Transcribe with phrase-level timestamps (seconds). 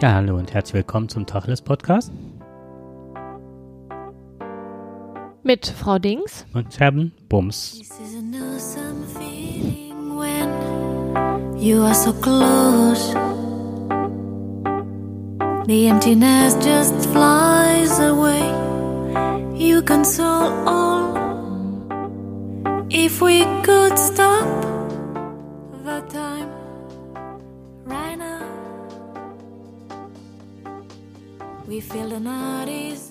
[0.00, 2.12] Ja, hallo und herzlich willkommen zum Tacheles Podcast.
[5.44, 6.44] Mit Frau Dings.
[6.52, 7.78] Und Herrn Bums.
[7.78, 13.14] This is an awesome feeling when you are so close.
[15.66, 18.42] The emptiness just flies away.
[19.56, 21.14] You console all.
[22.90, 24.73] If we could stop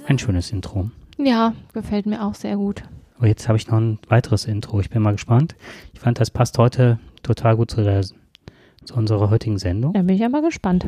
[0.07, 0.89] Ein schönes Intro.
[1.17, 2.83] Ja, gefällt mir auch sehr gut.
[3.21, 4.79] Oh, jetzt habe ich noch ein weiteres Intro.
[4.81, 5.55] Ich bin mal gespannt.
[5.93, 9.93] Ich fand, das passt heute total gut zu, der, zu unserer heutigen Sendung.
[9.93, 10.85] Da bin ich ja mal gespannt.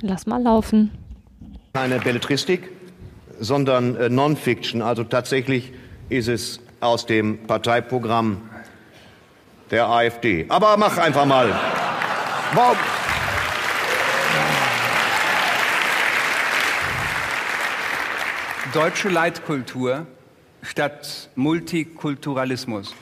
[0.00, 0.90] Lass mal laufen.
[1.72, 2.70] keine Belletristik,
[3.40, 4.80] sondern äh, Non-Fiction.
[4.82, 5.72] Also tatsächlich
[6.08, 8.40] ist es aus dem Parteiprogramm
[9.70, 10.46] der AfD.
[10.48, 11.52] Aber mach einfach mal.
[12.54, 12.76] Warum?
[18.72, 20.06] Deutsche Leitkultur
[20.62, 22.94] statt Multikulturalismus.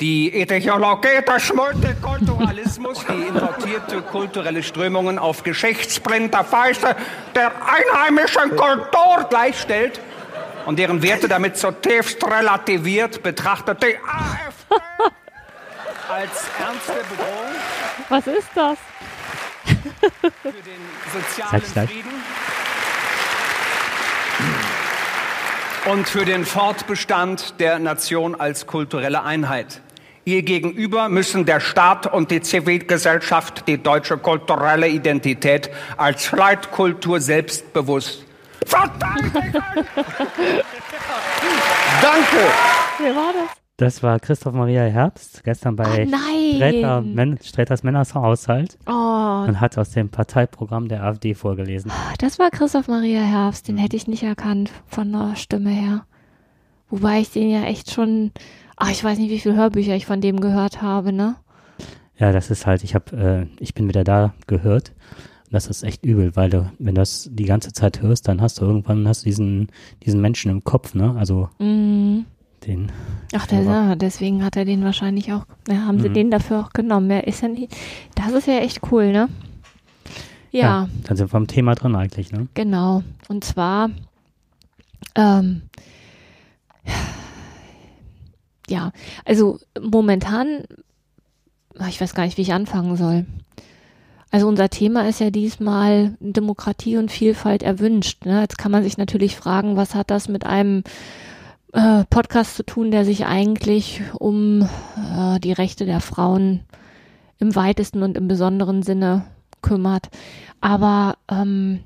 [0.00, 6.96] Die Ideologie des Multikulturalismus, die importierte kulturelle Strömungen auf geschichtsblinder Weise
[7.34, 10.00] der einheimischen Kultur gleichstellt
[10.66, 14.82] und deren Werte damit zutiefst relativiert, betrachtet die AfD
[16.08, 17.54] als ernste Bedrohung
[18.08, 18.78] Was ist das?
[20.42, 20.80] für den
[21.12, 21.88] sozialen.
[21.88, 22.22] Frieden
[25.86, 29.80] und für den Fortbestand der Nation als kulturelle Einheit.
[30.24, 38.24] Ihr gegenüber müssen der Staat und die Zivilgesellschaft die deutsche kulturelle Identität als Leitkultur selbstbewusst
[38.66, 39.32] verteidigen.
[42.02, 42.36] Danke!
[42.98, 43.59] Wer war das?
[43.80, 46.54] Das war Christoph Maria Herbst, gestern bei Ah, nein.
[46.56, 48.90] Sträter, Men Sträters Männerhaushalt Oh,
[49.48, 51.90] und hat aus dem Parteiprogramm der AfD vorgelesen.
[52.18, 53.68] das war Christoph Maria Herbst.
[53.68, 56.04] Den hätte ich nicht erkannt von der Stimme her.
[56.90, 58.32] Wobei ich den ja echt schon,
[58.76, 61.36] ach, ich weiß nicht, wie viele Hörbücher ich von dem gehört habe, ne?
[62.18, 64.92] Ja, das ist halt, ich habe, äh, ich bin wieder da gehört.
[65.50, 68.60] Das ist echt übel, weil du, wenn du das die ganze Zeit hörst, dann hast
[68.60, 69.70] du irgendwann hast diesen,
[70.04, 71.14] diesen Menschen im Kopf, ne?
[71.18, 72.26] Also Mhm.
[72.66, 72.90] Den.
[73.34, 76.14] Ach, der, ja, deswegen hat er den wahrscheinlich auch, ja, haben sie Mhm.
[76.14, 77.10] den dafür auch genommen.
[77.10, 77.74] Ja, ist ja nicht,
[78.14, 79.28] das ist ja echt cool, ne?
[80.52, 80.88] ja.
[81.04, 82.48] Dann sind wir am Thema drin eigentlich, ne?
[82.54, 83.02] Genau.
[83.28, 83.90] Und zwar,
[85.14, 85.62] ähm,
[88.68, 88.92] ja,
[89.24, 90.64] also momentan,
[91.88, 93.26] ich weiß gar nicht, wie ich anfangen soll.
[94.32, 98.24] Also unser Thema ist ja diesmal Demokratie und Vielfalt erwünscht.
[98.26, 98.40] Ne?
[98.42, 100.84] Jetzt kann man sich natürlich fragen, was hat das mit einem
[101.72, 106.60] äh, Podcast zu tun, der sich eigentlich um äh, die Rechte der Frauen
[107.38, 109.24] im weitesten und im besonderen Sinne
[109.62, 110.08] kümmert.
[110.60, 111.80] Aber ähm,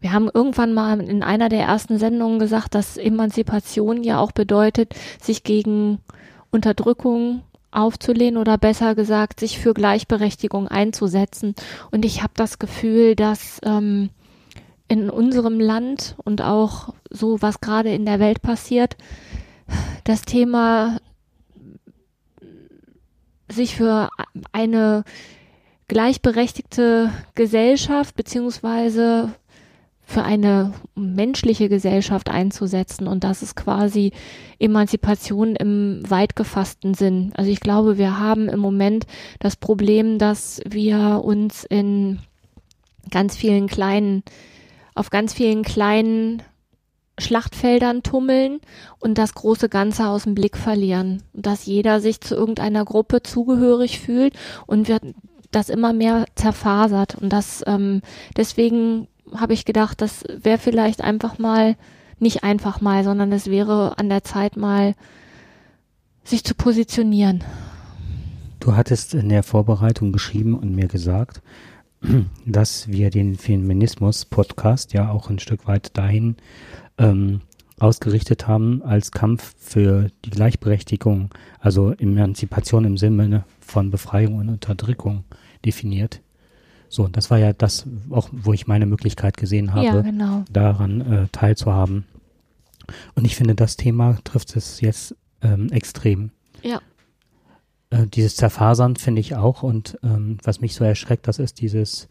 [0.00, 4.94] wir haben irgendwann mal in einer der ersten Sendungen gesagt, dass Emanzipation ja auch bedeutet,
[5.20, 5.98] sich gegen
[6.50, 11.54] Unterdrückung aufzulehnen oder besser gesagt, sich für Gleichberechtigung einzusetzen.
[11.90, 14.10] Und ich habe das Gefühl, dass ähm,
[14.90, 18.96] in unserem Land und auch so, was gerade in der Welt passiert,
[20.02, 20.98] das Thema
[23.48, 24.08] sich für
[24.52, 25.04] eine
[25.86, 29.32] gleichberechtigte Gesellschaft beziehungsweise
[30.02, 33.06] für eine menschliche Gesellschaft einzusetzen.
[33.06, 34.10] Und das ist quasi
[34.58, 37.32] Emanzipation im weit gefassten Sinn.
[37.36, 39.06] Also ich glaube, wir haben im Moment
[39.38, 42.18] das Problem, dass wir uns in
[43.12, 44.24] ganz vielen kleinen,
[44.94, 46.42] auf ganz vielen kleinen
[47.18, 48.60] Schlachtfeldern tummeln
[48.98, 51.22] und das große Ganze aus dem Blick verlieren.
[51.32, 54.34] Dass jeder sich zu irgendeiner Gruppe zugehörig fühlt
[54.66, 55.02] und wird
[55.50, 57.16] das immer mehr zerfasert.
[57.16, 58.02] Und das ähm,
[58.36, 61.76] deswegen habe ich gedacht, das wäre vielleicht einfach mal,
[62.18, 64.94] nicht einfach mal, sondern es wäre an der Zeit mal,
[66.24, 67.42] sich zu positionieren.
[68.60, 71.40] Du hattest in der Vorbereitung geschrieben und mir gesagt,
[72.46, 76.36] dass wir den Feminismus-Podcast ja auch ein Stück weit dahin
[76.98, 77.40] ähm,
[77.78, 85.24] ausgerichtet haben als Kampf für die Gleichberechtigung, also Emanzipation im Sinne von Befreiung und Unterdrückung
[85.64, 86.20] definiert.
[86.88, 90.44] So, das war ja das, auch wo ich meine Möglichkeit gesehen habe, Ja, genau.
[90.50, 92.04] daran äh, teilzuhaben.
[93.14, 96.32] Und ich finde, das Thema trifft es jetzt ähm, extrem.
[96.62, 96.80] Ja.
[97.90, 102.08] Äh, dieses Zerfasern finde ich auch und ähm, was mich so erschreckt, das ist dieses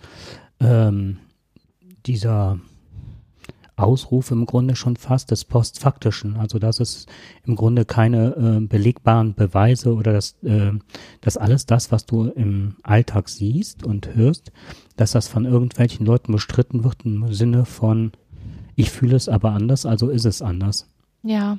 [0.60, 1.20] ähm,
[2.06, 2.60] dieser
[3.76, 6.38] Ausruf im Grunde schon fast des Postfaktischen.
[6.38, 7.06] Also dass es
[7.46, 10.72] im Grunde keine äh, belegbaren Beweise oder das, äh,
[11.22, 14.52] dass alles das, was du im Alltag siehst und hörst,
[14.98, 18.12] dass das von irgendwelchen Leuten bestritten wird im Sinne von
[18.76, 20.88] ich fühle es aber anders, also ist es anders.
[21.22, 21.58] Ja.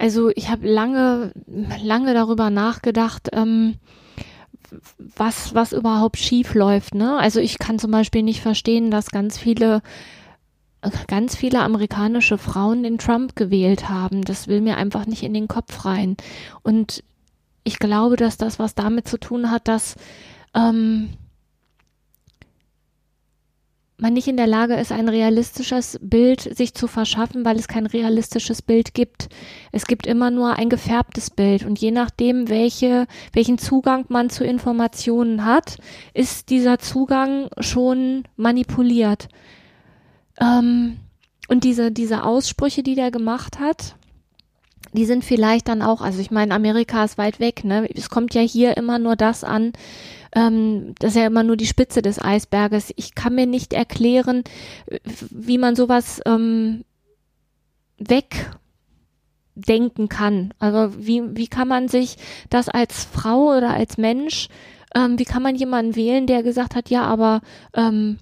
[0.00, 3.74] Also ich habe lange, lange darüber nachgedacht, ähm,
[5.14, 6.94] was, was überhaupt schief läuft.
[6.94, 7.18] Ne?
[7.18, 9.82] Also ich kann zum Beispiel nicht verstehen, dass ganz viele
[11.08, 14.22] ganz viele amerikanische Frauen den Trump gewählt haben.
[14.22, 16.16] Das will mir einfach nicht in den Kopf rein.
[16.62, 17.04] Und
[17.64, 19.96] ich glaube, dass das was damit zu tun hat, dass
[20.54, 21.10] ähm,
[24.00, 27.86] man nicht in der Lage ist, ein realistisches Bild sich zu verschaffen, weil es kein
[27.86, 29.28] realistisches Bild gibt.
[29.72, 34.44] Es gibt immer nur ein gefärbtes Bild und je nachdem, welche, welchen Zugang man zu
[34.44, 35.76] Informationen hat,
[36.14, 39.28] ist dieser Zugang schon manipuliert.
[40.40, 40.96] Ähm,
[41.48, 43.96] und diese, diese Aussprüche, die der gemacht hat,
[44.92, 47.88] die sind vielleicht dann auch, also ich meine, Amerika ist weit weg, ne?
[47.94, 49.72] Es kommt ja hier immer nur das an,
[50.34, 52.92] ähm, das ist ja immer nur die Spitze des Eisberges.
[52.96, 54.44] Ich kann mir nicht erklären,
[55.30, 56.84] wie man sowas ähm,
[57.98, 60.54] wegdenken kann.
[60.58, 62.16] Also wie, wie kann man sich
[62.48, 64.48] das als Frau oder als Mensch,
[64.94, 67.40] ähm, wie kann man jemanden wählen, der gesagt hat, ja, aber
[67.74, 68.18] ähm,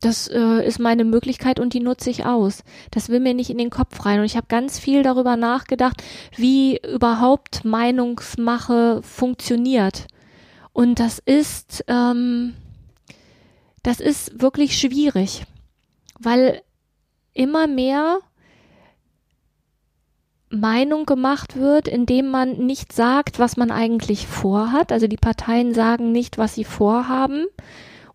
[0.00, 2.62] das äh, ist meine Möglichkeit und die nutze ich aus.
[2.92, 4.20] Das will mir nicht in den Kopf rein.
[4.20, 6.04] Und ich habe ganz viel darüber nachgedacht,
[6.36, 10.06] wie überhaupt Meinungsmache funktioniert.
[10.72, 12.54] Und das ist, ähm,
[13.82, 15.44] das ist wirklich schwierig,
[16.18, 16.62] weil
[17.34, 18.18] immer mehr
[20.50, 24.92] Meinung gemacht wird, indem man nicht sagt, was man eigentlich vorhat.
[24.92, 27.46] Also die Parteien sagen nicht, was sie vorhaben,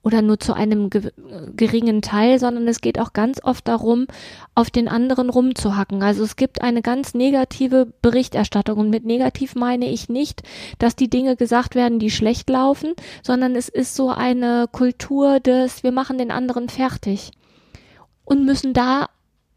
[0.04, 1.12] oder nur zu einem ge
[1.56, 4.06] geringen Teil, sondern es geht auch ganz oft darum,
[4.54, 6.04] auf den anderen rumzuhacken.
[6.04, 10.44] Also es gibt eine ganz negative Berichterstattung und mit negativ meine ich nicht,
[10.78, 15.84] dass die Dinge gesagt werden, die schlecht laufen, sondern es ist so eine Kultur des,
[15.84, 17.32] wir machen den anderen fertig
[18.26, 19.08] und müssen da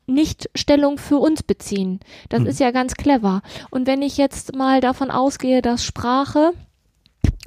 [0.06, 1.98] nicht Stellung für uns beziehen.
[2.28, 2.46] Das mhm.
[2.46, 3.42] ist ja ganz clever.
[3.70, 6.52] Und wenn ich jetzt mal davon ausgehe, dass Sprache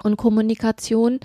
[0.04, 1.20] und Kommunikation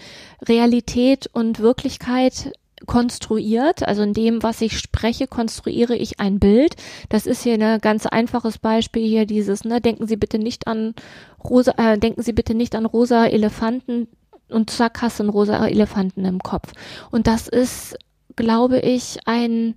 [0.46, 2.52] Realität und Wirklichkeit
[2.86, 6.76] konstruiert, also in dem, was ich spreche, konstruiere ich ein Bild.
[7.08, 10.94] Das ist hier ein ganz einfaches Beispiel hier dieses, ne, denken Sie bitte nicht an
[11.42, 14.08] rosa, äh, denken Sie bitte nicht an rosa Elefanten
[14.48, 16.72] und zack hast du einen rosa Elefanten im Kopf.
[17.10, 17.96] Und das ist,
[18.36, 19.74] glaube ich, ein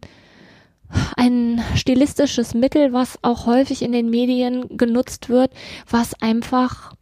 [1.17, 5.51] ein stilistisches Mittel, was auch häufig in den Medien genutzt wird,
[5.89, 6.93] was einfach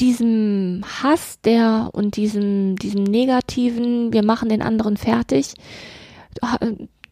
[0.00, 5.54] diesem Hass, der und diesem, diesem negativen, wir machen den anderen fertig,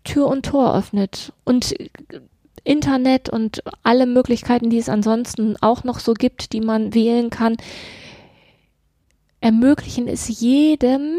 [0.05, 1.33] Tür und Tor öffnet.
[1.45, 1.75] Und
[2.63, 7.57] Internet und alle Möglichkeiten, die es ansonsten auch noch so gibt, die man wählen kann,
[9.41, 11.17] ermöglichen es jedem,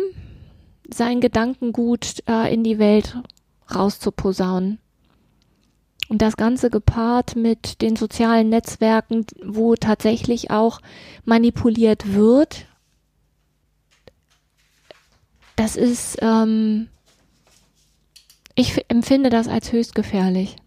[0.90, 3.18] sein Gedankengut äh, in die Welt
[3.74, 4.80] rauszuposaunen.
[6.08, 10.80] Und das Ganze gepaart mit den sozialen Netzwerken, wo tatsächlich auch
[11.24, 12.68] manipuliert wird,
[15.56, 16.88] das ist, ähm,
[18.54, 20.58] ich empfinde das als höchst gefährlich.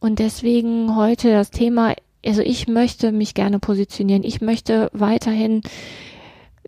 [0.00, 4.24] Und deswegen heute das Thema, also ich möchte mich gerne positionieren.
[4.24, 5.62] Ich möchte weiterhin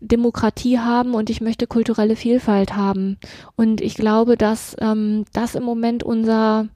[0.01, 3.19] Demokratie haben und ich möchte kulturelle Vielfalt haben.
[3.57, 6.69] Und ich glaube, dass ähm, das im Moment unser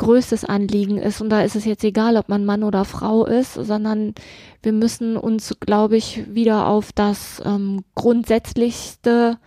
[0.00, 1.20] größtes Anliegen ist.
[1.20, 4.14] Und da ist es jetzt egal, ob man Mann oder Frau ist, sondern
[4.62, 9.38] wir müssen uns, glaube ich, wieder auf das ähm, Grundsätzlichste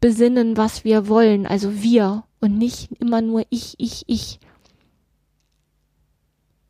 [0.00, 1.44] besinnen, was wir wollen.
[1.44, 4.38] Also wir und nicht immer nur ich, ich, ich.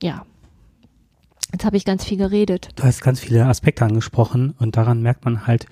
[0.02, 0.24] Ja.
[1.52, 2.70] Jetzt habe ich ganz viel geredet.
[2.76, 5.66] Du hast ganz viele Aspekte angesprochen und daran merkt man halt,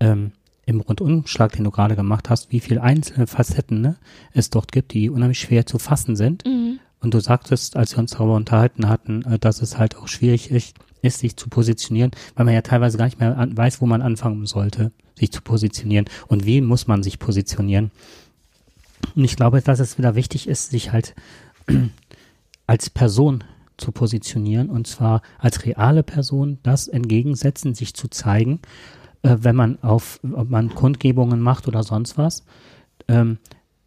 [0.00, 0.32] ähm,
[0.68, 3.96] im Rundumschlag, den du gerade gemacht hast, wie viele einzelne Facetten ne,
[4.32, 6.44] es dort gibt, die unheimlich schwer zu fassen sind.
[6.44, 6.78] Mhm.
[7.00, 10.50] Und du sagtest, als wir uns darüber unterhalten hatten, äh, dass es halt auch schwierig
[10.50, 13.86] ist, ist, sich zu positionieren, weil man ja teilweise gar nicht mehr an, weiß, wo
[13.86, 17.90] man anfangen sollte, sich zu positionieren und wie muss man sich positionieren.
[19.14, 21.14] Und ich glaube, dass es wieder wichtig ist, sich halt
[22.66, 23.44] als Person
[23.78, 28.60] zu positionieren und zwar als reale Person das entgegensetzen, sich zu zeigen
[29.22, 32.44] äh, wenn man auf, ob man Kundgebungen macht oder sonst was,
[33.08, 33.38] ähm,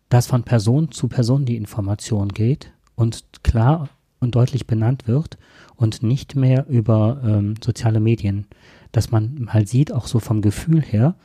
[0.10, 5.38] dass von Person zu Person die Information geht und klar und deutlich benannt wird
[5.76, 8.46] und nicht mehr über ähm, soziale Medien,
[8.92, 11.16] dass man halt sieht, auch so vom Gefühl her,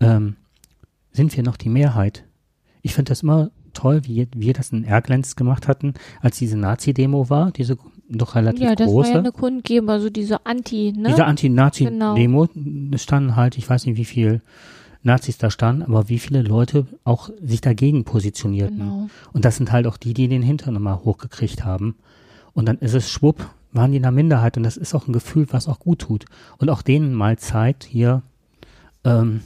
[0.00, 0.36] ähm,
[1.12, 2.24] sind wir noch die Mehrheit.
[2.82, 7.28] Ich finde das immer toll, wie wir das in Erglenz gemacht hatten, als diese Nazi-Demo
[7.30, 7.76] war, diese
[8.18, 9.08] doch relativ ja, das große.
[9.08, 11.10] war ja eine Kundgebung, also diese Anti, ne?
[11.10, 12.48] Diese Anti-Nazi-Demo,
[12.92, 14.42] es standen halt, ich weiß nicht wie viel
[15.02, 18.78] Nazis da standen, aber wie viele Leute auch sich dagegen positionierten.
[18.78, 19.08] Genau.
[19.32, 21.96] Und das sind halt auch die, die den Hintern immer hochgekriegt haben.
[22.54, 25.12] Und dann ist es schwupp, waren die in der Minderheit und das ist auch ein
[25.12, 26.24] Gefühl, was auch gut tut.
[26.58, 28.22] Und auch denen mal Zeit hier,
[29.04, 29.40] ähm,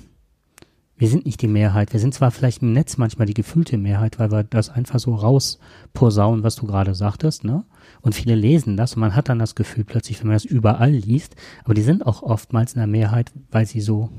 [0.99, 1.93] wir sind nicht die Mehrheit.
[1.93, 5.15] Wir sind zwar vielleicht im Netz manchmal die gefühlte Mehrheit, weil wir das einfach so
[5.15, 7.65] rausposaunen, was du gerade sagtest, ne?
[8.01, 10.91] Und viele lesen das und man hat dann das Gefühl plötzlich, wenn man das überall
[10.91, 14.11] liest, aber die sind auch oftmals in der Mehrheit, weil sie so,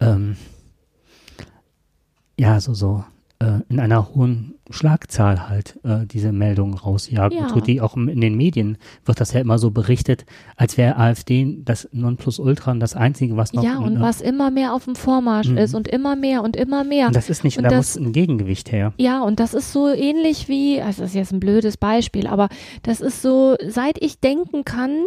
[0.00, 0.36] ähm,
[2.38, 3.04] ja, so, so,
[3.40, 7.38] äh, in einer hohen Schlagzahl halt äh, diese Meldungen rausjagen.
[7.38, 7.60] Ja.
[7.60, 10.26] Die auch in den Medien wird das ja immer so berichtet,
[10.56, 14.00] als wäre AfD das Nonplusultra und das Einzige, was noch Ja, und ne?
[14.00, 15.58] was immer mehr auf dem Vormarsch Mhm.
[15.58, 17.06] ist und immer mehr und immer mehr.
[17.06, 18.92] Und das ist nicht, Und da das- muss ein Gegengewicht her.
[18.98, 22.48] Ja, und das ist so ähnlich wie, also das ist jetzt ein blödes Beispiel, aber
[22.82, 25.04] das ist so, seit ich denken kann,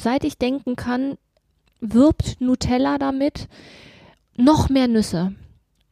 [0.00, 1.14] seit ich denken kann,
[1.80, 3.48] wirbt Nutella damit
[4.36, 5.32] noch mehr Nüsse.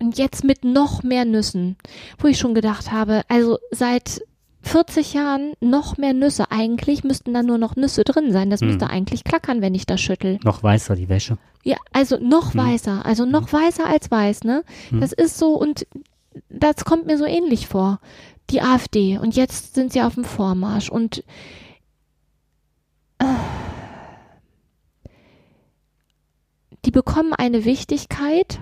[0.00, 1.76] Und jetzt mit noch mehr Nüssen,
[2.18, 4.22] wo ich schon gedacht habe, also seit
[4.62, 6.50] 40 Jahren noch mehr Nüsse.
[6.50, 8.50] Eigentlich müssten da nur noch Nüsse drin sein.
[8.50, 8.68] Das Hm.
[8.68, 10.38] müsste eigentlich klackern, wenn ich das schüttel.
[10.44, 11.38] Noch weißer die Wäsche.
[11.64, 12.60] Ja, also noch Hm.
[12.60, 14.62] weißer, also noch weißer als weiß, ne?
[14.90, 15.00] Hm.
[15.00, 15.86] Das ist so und
[16.48, 17.98] das kommt mir so ähnlich vor.
[18.50, 21.24] Die AfD und jetzt sind sie auf dem Vormarsch und
[23.18, 23.24] äh,
[26.84, 28.60] die bekommen eine Wichtigkeit,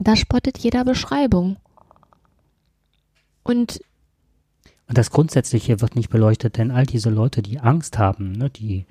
[0.00, 1.56] da spottet jeder Beschreibung.
[3.42, 3.80] Und
[4.88, 8.86] das Grundsätzliche wird nicht beleuchtet, denn all diese Leute, die Angst haben, ne, die,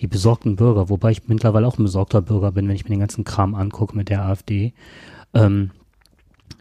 [0.00, 3.00] die besorgten Bürger, wobei ich mittlerweile auch ein besorgter Bürger bin, wenn ich mir den
[3.00, 4.72] ganzen Kram angucke mit der AfD,
[5.34, 5.70] ähm,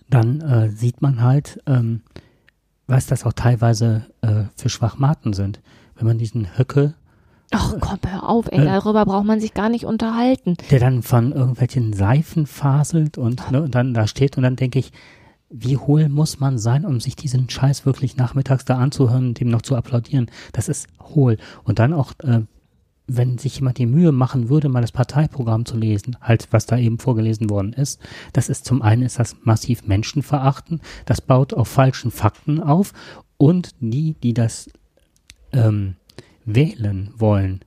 [0.10, 2.01] dann äh, sieht man halt, ähm,
[2.88, 5.60] was das auch teilweise äh, für Schwachmaten sind.
[5.96, 6.94] Wenn man diesen Höcke,
[7.51, 8.66] ach komm, hör auf, ey, Äh.
[8.66, 10.56] darüber braucht man sich gar nicht unterhalten.
[10.70, 14.80] der dann von irgendwelchen Seifen faselt und, ne, und dann da steht und dann denke
[14.80, 14.92] ich,
[15.50, 19.48] wie hohl muss man sein, um sich diesen Scheiß wirklich nachmittags da anzuhören und dem
[19.48, 20.30] noch zu applaudieren?
[20.51, 21.38] Das ist hohl.
[21.63, 22.42] Und dann auch, äh,
[23.08, 26.77] wenn sich jemand die Mühe machen würde, mal das Parteiprogramm zu lesen, halt was da
[26.77, 28.01] eben vorgelesen worden ist,
[28.34, 32.92] das ist zum einen ist das massiv Menschenverachten, das baut auf falschen Fakten auf
[33.38, 34.70] und die, die das
[35.54, 35.96] ähm,
[36.48, 37.60] wählen wollen,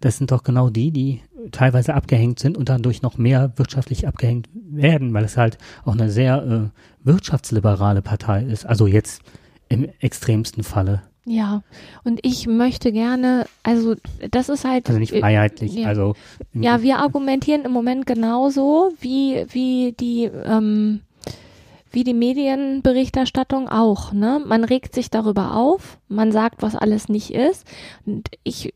[0.00, 1.20] das sind doch genau die, die
[1.52, 6.10] teilweise abgehängt sind und dadurch noch mehr wirtschaftlich abgehängt werden, weil es halt auch eine
[6.10, 8.66] sehr äh, wirtschaftsliberale Partei ist.
[8.66, 9.22] Also jetzt
[9.68, 11.02] im extremsten Falle.
[11.28, 11.64] Ja,
[12.04, 13.96] und ich möchte gerne, also
[14.30, 14.86] das ist halt.
[14.86, 15.74] Also nicht äh, freiheitlich.
[15.74, 15.88] ja.
[15.88, 16.14] Also
[16.52, 21.00] Ja, wir argumentieren im Moment genauso wie, wie die, ähm,
[21.96, 24.42] wie die Medienberichterstattung auch, ne?
[24.44, 27.66] Man regt sich darüber auf, man sagt, was alles nicht ist.
[28.04, 28.74] Und ich,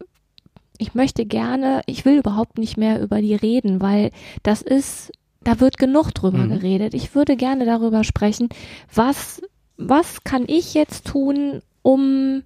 [0.78, 4.10] ich möchte gerne, ich will überhaupt nicht mehr über die reden, weil
[4.42, 5.12] das ist,
[5.44, 6.48] da wird genug drüber Mhm.
[6.48, 6.94] geredet.
[6.94, 8.48] Ich würde gerne darüber sprechen,
[8.94, 9.42] was,
[9.76, 12.42] was kann ich jetzt tun, um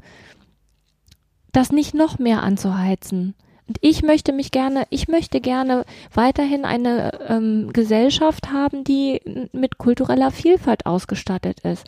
[1.53, 3.35] das nicht noch mehr anzuheizen?
[3.67, 9.79] Und ich möchte mich gerne, ich möchte gerne weiterhin eine ähm, Gesellschaft haben, die mit
[9.79, 11.87] kultureller Vielfalt ausgestattet ist.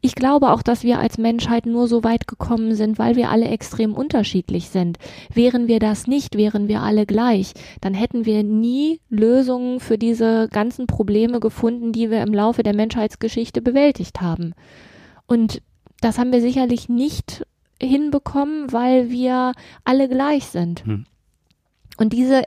[0.00, 3.48] Ich glaube auch, dass wir als Menschheit nur so weit gekommen sind, weil wir alle
[3.48, 4.96] extrem unterschiedlich sind.
[5.32, 10.48] Wären wir das nicht, wären wir alle gleich, dann hätten wir nie Lösungen für diese
[10.50, 14.54] ganzen Probleme gefunden, die wir im Laufe der Menschheitsgeschichte bewältigt haben.
[15.26, 15.60] Und
[16.00, 17.44] das haben wir sicherlich nicht
[17.82, 19.52] hinbekommen, weil wir
[19.84, 20.86] alle gleich sind.
[20.86, 21.04] Hm.
[21.98, 22.44] Und diese,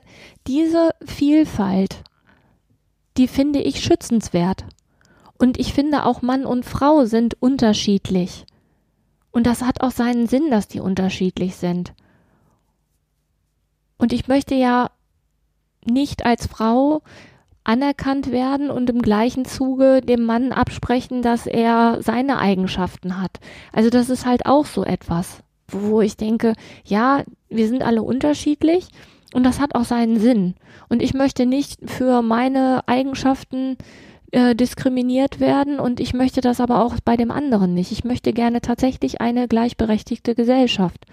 [0.48, 2.04] diese Vielfalt,
[3.18, 4.66] die finde ich schützenswert.
[5.38, 8.46] Und ich finde auch Mann und Frau sind unterschiedlich.
[9.32, 11.94] Und das hat auch seinen Sinn, dass die unterschiedlich sind.
[13.98, 14.90] Und ich möchte ja
[15.86, 17.02] nicht als Frau
[17.64, 23.40] anerkannt werden und im gleichen Zuge dem Mann absprechen, dass er seine Eigenschaften hat.
[23.72, 26.54] Also das ist halt auch so etwas, wo ich denke,
[26.86, 28.88] ja, wir sind alle unterschiedlich
[29.34, 30.56] und das hat auch seinen Sinn.
[30.90, 33.78] Und ich möchte nicht für meine Eigenschaften
[34.32, 37.92] äh, diskriminiert werden und ich möchte das aber auch bei dem anderen nicht.
[37.92, 41.06] Ich möchte gerne tatsächlich eine gleichberechtigte Gesellschaft.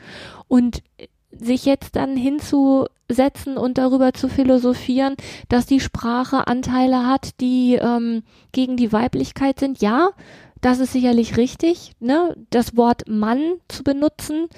[0.46, 0.82] Und
[1.30, 5.14] sich jetzt dann hinzusetzen und darüber zu philosophieren,
[5.48, 8.22] dass die Sprache Anteile hat, die ähm,
[8.52, 10.10] gegen die Weiblichkeit sind, ja,
[10.60, 12.37] das ist sicherlich richtig, ne?
[12.50, 14.48] Das Wort Mann zu benutzen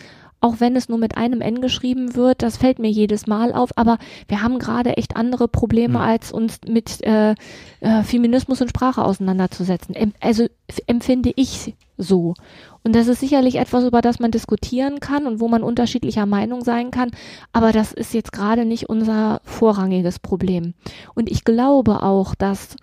[0.40, 3.70] auch wenn es nur mit einem N geschrieben wird, das fällt mir jedes Mal auf,
[3.76, 6.04] aber wir haben gerade echt andere Probleme, Hm.
[6.04, 7.34] als uns mit äh,
[7.80, 9.94] äh, Feminismus und Sprache auseinanderzusetzen.
[9.94, 10.46] Em also
[10.86, 12.34] empfinde ich so.
[12.82, 16.64] Und das ist sicherlich etwas, über das man diskutieren kann und wo man unterschiedlicher Meinung
[16.64, 17.10] sein kann,
[17.52, 20.72] aber das ist jetzt gerade nicht unser vorrangiges Problem.
[21.14, 22.76] Und ich glaube auch, dass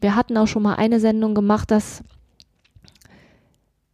[0.00, 2.02] wir hatten auch schon mal eine Sendung gemacht, dass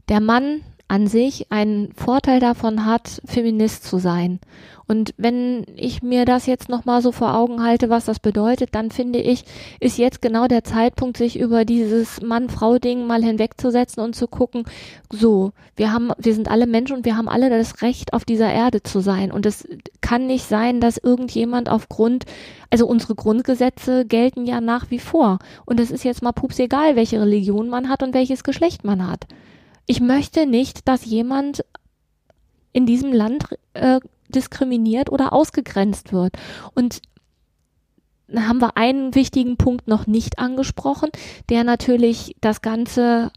[0.08, 4.38] der Mann an sich einen Vorteil davon hat, Feminist zu sein.
[4.86, 8.90] Und wenn ich mir das jetzt nochmal so vor Augen halte, was das bedeutet, dann
[8.90, 9.44] finde ich,
[9.80, 14.64] ist jetzt genau der Zeitpunkt, sich über dieses Mann-Frau-Ding mal hinwegzusetzen und zu gucken,
[15.10, 18.52] so, wir haben, wir sind alle Menschen und wir haben alle das Recht, auf dieser
[18.52, 19.32] Erde zu sein.
[19.32, 19.66] Und es
[20.02, 22.26] kann nicht sein, dass irgendjemand aufgrund,
[22.68, 25.38] also unsere Grundgesetze gelten ja nach wie vor.
[25.64, 29.08] Und es ist jetzt mal pups egal, welche Religion man hat und welches Geschlecht man
[29.08, 29.26] hat.
[29.86, 31.64] Ich möchte nicht, dass jemand
[32.72, 36.34] in diesem Land äh, diskriminiert oder ausgegrenzt wird.
[36.74, 37.02] Und
[38.26, 41.10] da haben wir einen wichtigen Punkt noch nicht angesprochen,
[41.50, 43.30] der natürlich das Ganze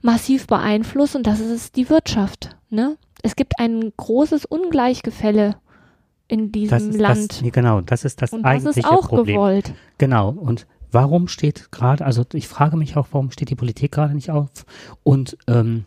[0.00, 2.56] massiv beeinflusst und das ist die Wirtschaft.
[2.70, 2.96] Ne?
[3.22, 5.56] Es gibt ein großes Ungleichgefälle
[6.26, 7.42] in diesem Das Land.
[7.42, 9.36] das, genau, das ist das und das eigentliche ist auch Problem.
[9.36, 9.74] gewollt.
[9.98, 10.30] Genau.
[10.30, 14.30] Und warum steht gerade, also ich frage mich auch, warum steht die Politik gerade nicht
[14.30, 14.50] auf
[15.02, 15.84] und, ähm,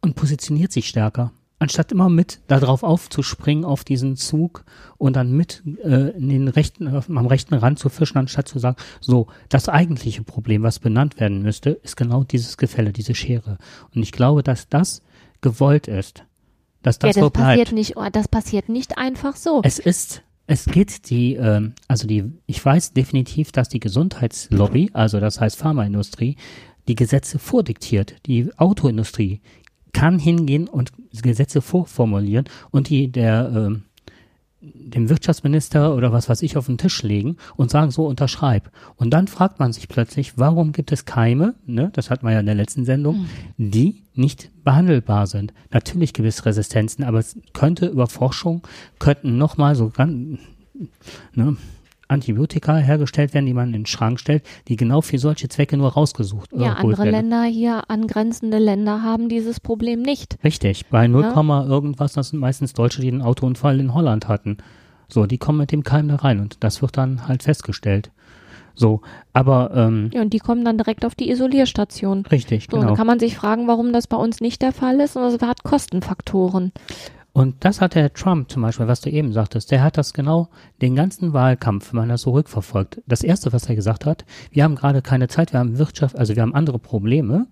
[0.00, 1.32] und positioniert sich stärker.
[1.58, 4.64] Anstatt immer mit darauf aufzuspringen, auf diesen Zug
[4.98, 8.76] und dann mit äh, in den rechten, am rechten Rand zu fischen, anstatt zu sagen,
[9.00, 13.56] so, das eigentliche Problem, was benannt werden müsste, ist genau dieses Gefälle, diese Schere.
[13.94, 15.00] Und ich glaube, dass das
[15.40, 16.24] gewollt ist.
[16.82, 17.48] Dass das, ja, das so bleibt.
[17.48, 19.62] passiert nicht, oh, das passiert nicht einfach so.
[19.64, 25.20] Es ist, es geht die, ähm, also die, ich weiß definitiv, dass die Gesundheitslobby, also
[25.20, 26.36] das heißt Pharmaindustrie,
[26.88, 28.14] die Gesetze vordiktiert.
[28.26, 29.40] Die Autoindustrie
[29.92, 33.82] kann hingehen und Gesetze vorformulieren und die der ähm,
[34.74, 38.70] dem Wirtschaftsminister oder was weiß ich auf den Tisch legen und sagen, so unterschreib.
[38.96, 42.40] Und dann fragt man sich plötzlich, warum gibt es Keime, ne, das hatten wir ja
[42.40, 45.52] in der letzten Sendung, die nicht behandelbar sind.
[45.70, 48.62] Natürlich gibt es Resistenzen, aber es könnte über Forschung,
[48.98, 50.38] könnten nochmal so ganz,
[51.34, 51.56] ne,
[52.08, 55.92] Antibiotika hergestellt werden, die man in den Schrank stellt, die genau für solche Zwecke nur
[55.92, 57.30] rausgesucht äh, ja, geholt andere werden.
[57.30, 60.38] Länder hier, angrenzende Länder haben dieses Problem nicht.
[60.44, 61.64] Richtig, bei 0, Ja.
[61.66, 64.58] irgendwas, das sind meistens Deutsche, die einen Autounfall in Holland hatten.
[65.08, 68.10] So, die kommen mit dem Keim da rein und das wird dann halt festgestellt.
[68.78, 69.00] So,
[69.32, 72.26] aber ähm, Ja, und die kommen dann direkt auf die Isolierstation.
[72.26, 72.88] richtig, So, genau.
[72.88, 75.16] dann kann man sich fragen, warum das bei uns nicht der Fall ist.
[75.16, 76.72] Und das hat Kostenfaktoren.
[77.36, 80.48] Und das hat der Trump zum Beispiel, was du eben sagtest, der hat das genau
[80.80, 83.02] den ganzen Wahlkampf, wenn man das so rückverfolgt.
[83.06, 86.34] Das erste, was er gesagt hat, wir haben gerade keine Zeit, wir haben Wirtschaft, also
[86.34, 87.46] wir haben andere Probleme.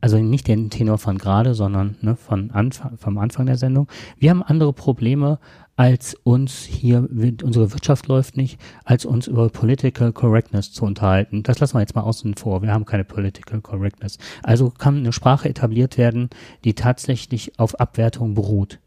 [0.00, 3.88] Also nicht den Tenor von gerade, sondern ne, von Anfang, vom Anfang der Sendung.
[4.18, 5.38] Wir haben andere Probleme,
[5.76, 7.08] als uns hier,
[7.42, 11.42] unsere Wirtschaft läuft nicht, als uns über Political Correctness zu unterhalten.
[11.42, 12.60] Das lassen wir jetzt mal außen vor.
[12.60, 14.18] Wir haben keine Political Correctness.
[14.42, 16.28] Also kann eine Sprache etabliert werden,
[16.64, 18.78] die tatsächlich auf Abwertung beruht.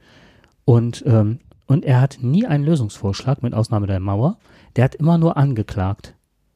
[0.65, 4.37] Und, ähm, und er hat nie einen Lösungsvorschlag, mit Ausnahme der Mauer.
[4.75, 6.13] Der hat immer nur angeklagt.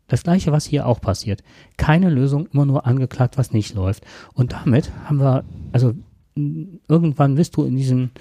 [0.07, 1.43] Das gleiche, was hier auch passiert.
[1.75, 4.05] Keine Lösung, immer nur angeklagt, was nicht läuft.
[4.33, 5.93] Und damit haben wir, also
[6.35, 8.11] irgendwann bist du in diesem,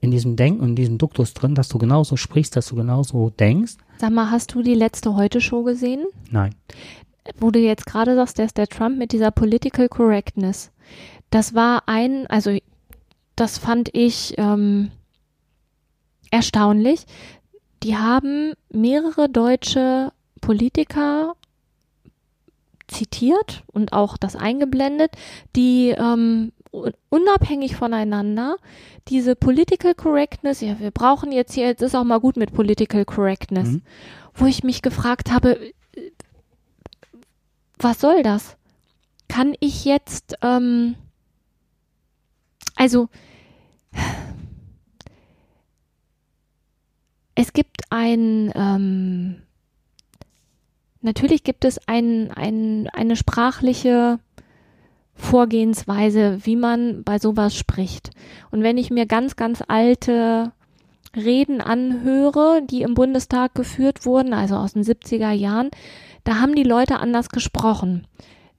[0.00, 3.74] in diesem Denken in diesem Duktus drin, dass du genauso sprichst, dass du genauso denkst.
[3.98, 6.06] Sag mal, hast du die letzte Heute-Show gesehen?
[6.30, 6.54] Nein.
[7.38, 10.70] Wo du jetzt gerade sagst, der ist der Trump mit dieser Political Correctness.
[11.30, 12.56] Das war ein, also
[13.36, 14.90] das fand ich ähm,
[16.30, 17.04] erstaunlich.
[17.82, 21.34] Die haben mehrere deutsche Politiker
[22.88, 25.12] zitiert und auch das eingeblendet,
[25.54, 28.56] die ähm, un- unabhängig voneinander
[29.08, 33.04] diese Political Correctness, ja, wir brauchen jetzt hier, jetzt ist auch mal gut mit Political
[33.04, 33.82] Correctness, Mhm.
[34.34, 35.72] wo ich mich gefragt habe,
[37.78, 38.56] was soll das?
[39.28, 40.96] Kann ich jetzt, ähm,
[42.74, 43.08] also,
[47.34, 49.42] es gibt ein, ähm,
[51.00, 54.18] natürlich gibt es ein, ein, eine sprachliche
[55.14, 58.10] Vorgehensweise, wie man bei sowas spricht.
[58.50, 60.52] Und wenn ich mir ganz, ganz alte
[61.14, 65.70] Reden anhöre, die im Bundestag geführt wurden, also aus den 70er Jahren,
[66.24, 68.06] da haben die Leute anders gesprochen.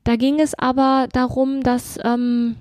[0.04, 2.58] Da ging es aber darum, dass ähm,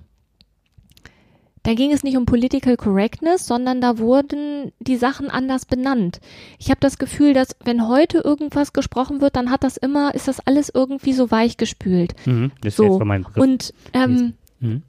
[1.70, 6.18] da ging es nicht um Political Correctness, sondern da wurden die Sachen anders benannt.
[6.58, 10.26] Ich habe das Gefühl, dass wenn heute irgendwas gesprochen wird, dann hat das immer, ist
[10.26, 12.14] das alles irgendwie so weichgespült.
[12.26, 12.50] Mhm.
[12.62, 12.82] Das So.
[12.82, 13.36] wäre jetzt mein Begriff.
[13.40, 14.82] Und ähm, Mhm.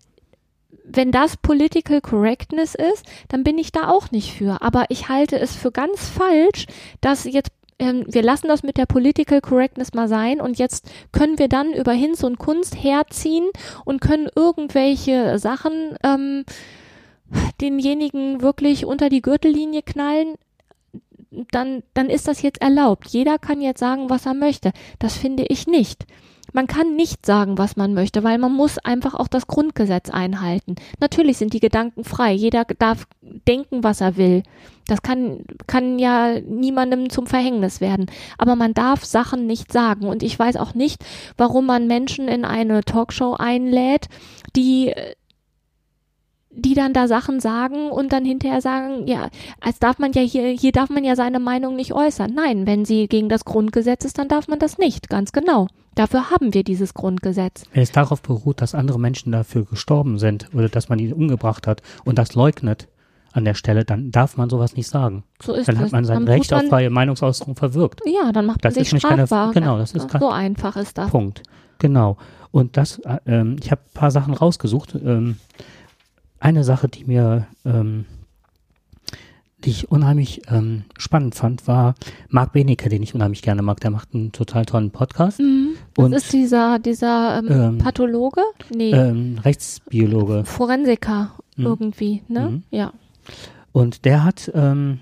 [0.84, 4.64] wenn das Political Correctness ist, dann bin ich da auch nicht für.
[4.64, 6.66] Aber ich halte es für ganz falsch,
[7.00, 11.40] dass jetzt ähm, wir lassen das mit der Political Correctness mal sein und jetzt können
[11.40, 13.50] wir dann über Hinz und Kunst herziehen
[13.84, 16.46] und können irgendwelche Sachen ähm,
[17.60, 20.36] denjenigen wirklich unter die Gürtellinie knallen.
[21.52, 23.08] Dann, dann ist das jetzt erlaubt.
[23.08, 24.74] Jeder kann jetzt sagen, was er möchte.
[25.00, 26.06] Das finde ich nicht.
[26.54, 30.76] Man kann nicht sagen, was man möchte, weil man muss einfach auch das Grundgesetz einhalten.
[31.00, 32.34] Natürlich sind die Gedanken frei.
[32.34, 33.08] Jeder darf
[33.48, 34.44] denken, was er will.
[34.88, 38.08] Das kann, kann ja niemandem zum Verhängnis werden.
[38.38, 40.08] Aber man darf Sachen nicht sagen.
[40.08, 41.04] Und ich weiß auch nicht,
[41.38, 44.08] warum man Menschen in eine Talkshow einlädt,
[44.56, 44.94] die
[46.54, 49.30] die dann da Sachen sagen und dann hinterher sagen, ja,
[49.62, 52.32] als darf man ja hier, hier darf man ja seine Meinung nicht äußern.
[52.34, 55.68] Nein, wenn sie gegen das Grundgesetz ist, dann darf man das nicht, ganz genau.
[55.96, 57.64] Dafür haben wir dieses Grundgesetz.
[57.74, 61.68] Wenn es darauf beruht, dass andere Menschen dafür gestorben sind oder dass man die umgebracht
[61.68, 62.88] hat und das leugnet
[63.34, 65.24] an der Stelle, dann darf man sowas nicht sagen.
[65.42, 65.82] So ist Dann es.
[65.84, 68.02] hat man sein Dann Recht auf freie Meinungsäußerung verwirkt.
[68.06, 69.54] Ja, dann macht Das man sich ist nicht keine- strafbar.
[69.54, 71.10] genau, das ist so einfach ist das.
[71.12, 71.44] Punkt.
[71.80, 72.18] Genau.
[72.52, 74.96] Und das, äh, ähm, ich habe ein paar Sachen rausgesucht.
[74.96, 75.38] Ähm,
[76.42, 78.06] eine Sache, die mir, ähm,
[79.64, 81.94] die ich unheimlich ähm, spannend fand, war
[82.30, 83.80] Marc Benecke, den ich unheimlich gerne mag.
[83.80, 85.40] Der macht einen total tollen Podcast.
[85.40, 85.76] Mhm.
[85.94, 88.42] Das Und ist dieser, dieser ähm, Ähm, Pathologe?
[88.76, 90.44] Nee, ähm, Rechtsbiologe.
[90.46, 91.66] Forensiker Mhm.
[91.66, 92.50] irgendwie, ne?
[92.50, 92.64] Mhm.
[92.72, 92.94] Ja.
[93.72, 95.00] Und der hat ähm,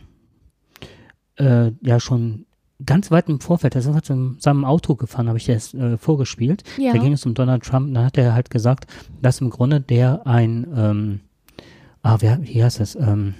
[1.38, 2.46] äh, ja schon
[2.86, 5.98] ganz weit im Vorfeld, er ist einfach zu seinem Auto gefahren, habe ich das äh,
[5.98, 6.64] vorgespielt.
[6.78, 6.92] Ja.
[6.94, 7.94] Da ging es um Donald Trump.
[7.94, 8.88] Dann hat er halt gesagt,
[9.22, 11.20] dass im Grunde der ein, ähm,
[12.04, 13.36] ah, wer, wie heißt das, ähm,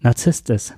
[0.00, 0.74] Narzisst ist.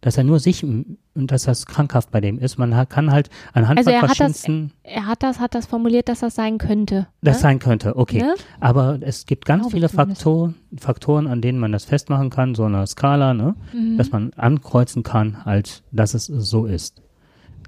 [0.00, 2.56] Dass er nur sich und dass das krankhaft bei dem ist.
[2.56, 5.66] Man kann halt anhand Also von er hat das- verschiedensten, Er hat das, hat das
[5.66, 7.08] formuliert, dass das sein könnte.
[7.20, 7.42] das ne?
[7.42, 8.18] sein könnte, okay.
[8.18, 8.34] Ne?
[8.60, 9.88] Aber es gibt ganz Glaube viele.
[9.88, 13.56] Faktoren, Faktoren, an denen man das festmachen kann, so eine Skala, ne?
[13.72, 13.96] Mhm.
[13.98, 17.02] dass man ankreuzen kann, halt, dass es so ist.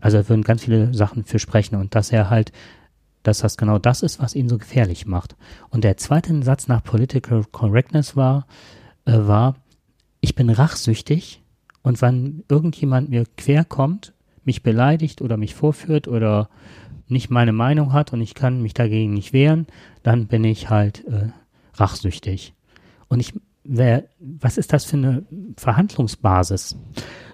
[0.01, 2.53] Also da würden ganz viele Sachen für sprechen und dass er halt,
[3.23, 5.37] dass das genau das ist, was ihn so gefährlich macht.
[5.71, 8.47] Und der zweite Satz nach Political Correctness war,
[9.05, 9.57] äh, war,
[10.21, 11.43] ich bin rachsüchtig
[11.83, 14.13] und wenn irgendjemand mir quer kommt,
[14.45, 16.49] mich beleidigt oder mich vorführt oder
[17.09, 19.67] nicht meine Meinung hat und ich kann mich dagegen nicht wehren,
[20.03, 21.29] dann bin ich halt äh,
[21.75, 22.55] rachsüchtig.
[23.09, 25.25] Und ich, wer, was ist das für eine
[25.57, 26.77] Verhandlungsbasis?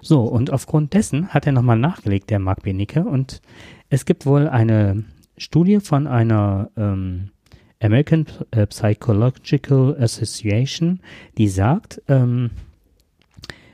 [0.01, 3.41] So, und aufgrund dessen hat er nochmal nachgelegt, der Marc Benecke, und
[3.89, 5.05] es gibt wohl eine
[5.37, 7.29] Studie von einer ähm,
[7.81, 10.99] American äh, Psychological Association,
[11.37, 12.51] die sagt, ähm,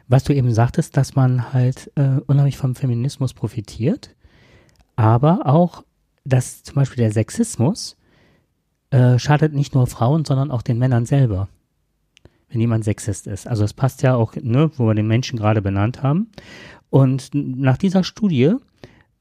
[0.07, 4.15] was du eben sagtest, dass man halt äh, unheimlich vom Feminismus profitiert,
[4.95, 5.83] aber auch,
[6.25, 7.97] dass zum Beispiel der Sexismus
[8.91, 11.47] äh, schadet nicht nur Frauen, sondern auch den Männern selber,
[12.49, 13.47] wenn jemand Sexist ist.
[13.47, 16.29] Also es passt ja auch, ne, wo wir den Menschen gerade benannt haben.
[16.89, 18.55] Und nach dieser Studie,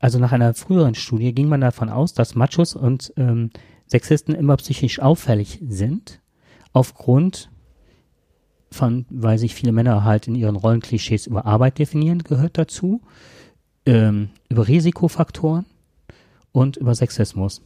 [0.03, 3.51] also nach einer früheren Studie, ging man davon aus, dass Machos und ähm,
[3.87, 6.21] Sexisten immer psychisch auffällig sind,
[6.73, 7.51] aufgrund
[8.73, 13.01] von, weil sich viele Männer halt in ihren Rollenklischees über Arbeit definieren, gehört dazu,
[13.87, 15.67] ähm, über Risikofaktoren
[16.51, 17.62] und über Sexismus.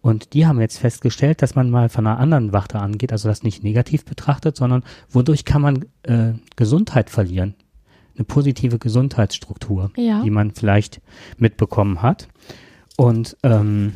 [0.00, 3.42] Und die haben jetzt festgestellt, dass man mal von einer anderen Warte angeht, also das
[3.42, 7.56] nicht negativ betrachtet, sondern wodurch kann man äh, Gesundheit verlieren?
[8.16, 10.22] Eine positive Gesundheitsstruktur, Ja.
[10.22, 11.00] die man vielleicht
[11.38, 12.28] mitbekommen hat.
[12.96, 13.92] Und ähm,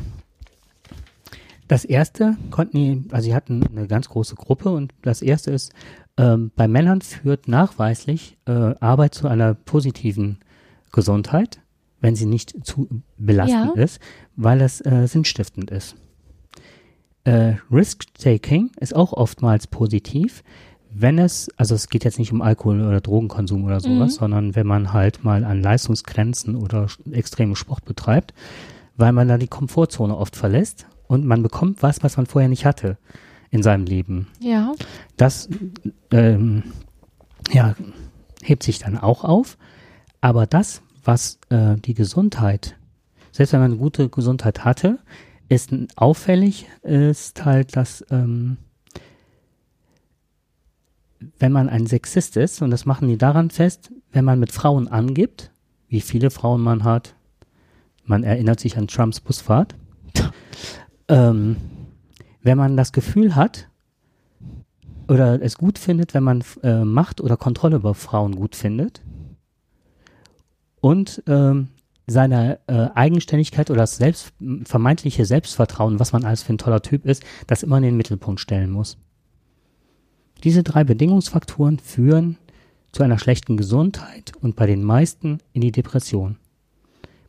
[1.67, 5.73] das erste konnten die, also sie hatten eine ganz große Gruppe und das erste ist,
[6.17, 10.39] ähm, bei Männern führt nachweislich äh, Arbeit zu einer positiven
[10.91, 11.61] Gesundheit,
[12.01, 13.81] wenn sie nicht zu belastend Ja.
[13.83, 13.99] ist,
[14.35, 15.95] weil es äh, sinnstiftend ist.
[17.23, 20.43] Äh, Risk-Taking ist auch oftmals positiv,
[20.93, 24.19] wenn es, also es geht jetzt nicht um Alkohol oder Drogenkonsum oder sowas, Mhm.
[24.19, 28.33] sondern wenn man halt mal an Leistungsgrenzen oder extremen Sport betreibt,
[28.97, 32.65] weil man da die Komfortzone oft verlässt und man bekommt was, was man vorher nicht
[32.65, 32.97] hatte
[33.49, 34.27] in seinem Leben.
[34.39, 34.73] Ja.
[35.17, 35.49] Das
[36.11, 36.63] ähm,
[37.51, 37.75] ja,
[38.43, 39.57] hebt sich dann auch auf.
[40.19, 42.75] Aber das, was äh, die Gesundheit,
[43.31, 44.99] selbst wenn man eine gute Gesundheit hatte,
[45.49, 48.57] ist auffällig, ist halt, dass ähm,
[51.39, 54.87] wenn man ein Sexist ist, und das machen die daran fest, wenn man mit Frauen
[54.87, 55.51] angibt,
[55.87, 57.15] wie viele Frauen man hat,
[58.05, 59.75] man erinnert sich an Trumps Busfahrt,
[61.07, 61.57] ähm,
[62.41, 63.69] wenn man das Gefühl hat,
[65.07, 69.01] oder es gut findet, wenn man äh, Macht oder Kontrolle über Frauen gut findet
[70.79, 71.67] und ähm,
[72.07, 77.05] seine äh, Eigenständigkeit oder das selbst, vermeintliche Selbstvertrauen, was man als für ein toller Typ
[77.05, 78.97] ist, das immer in den Mittelpunkt stellen muss.
[80.43, 82.37] Diese drei Bedingungsfaktoren führen
[82.91, 86.37] zu einer schlechten Gesundheit und bei den meisten in die Depression.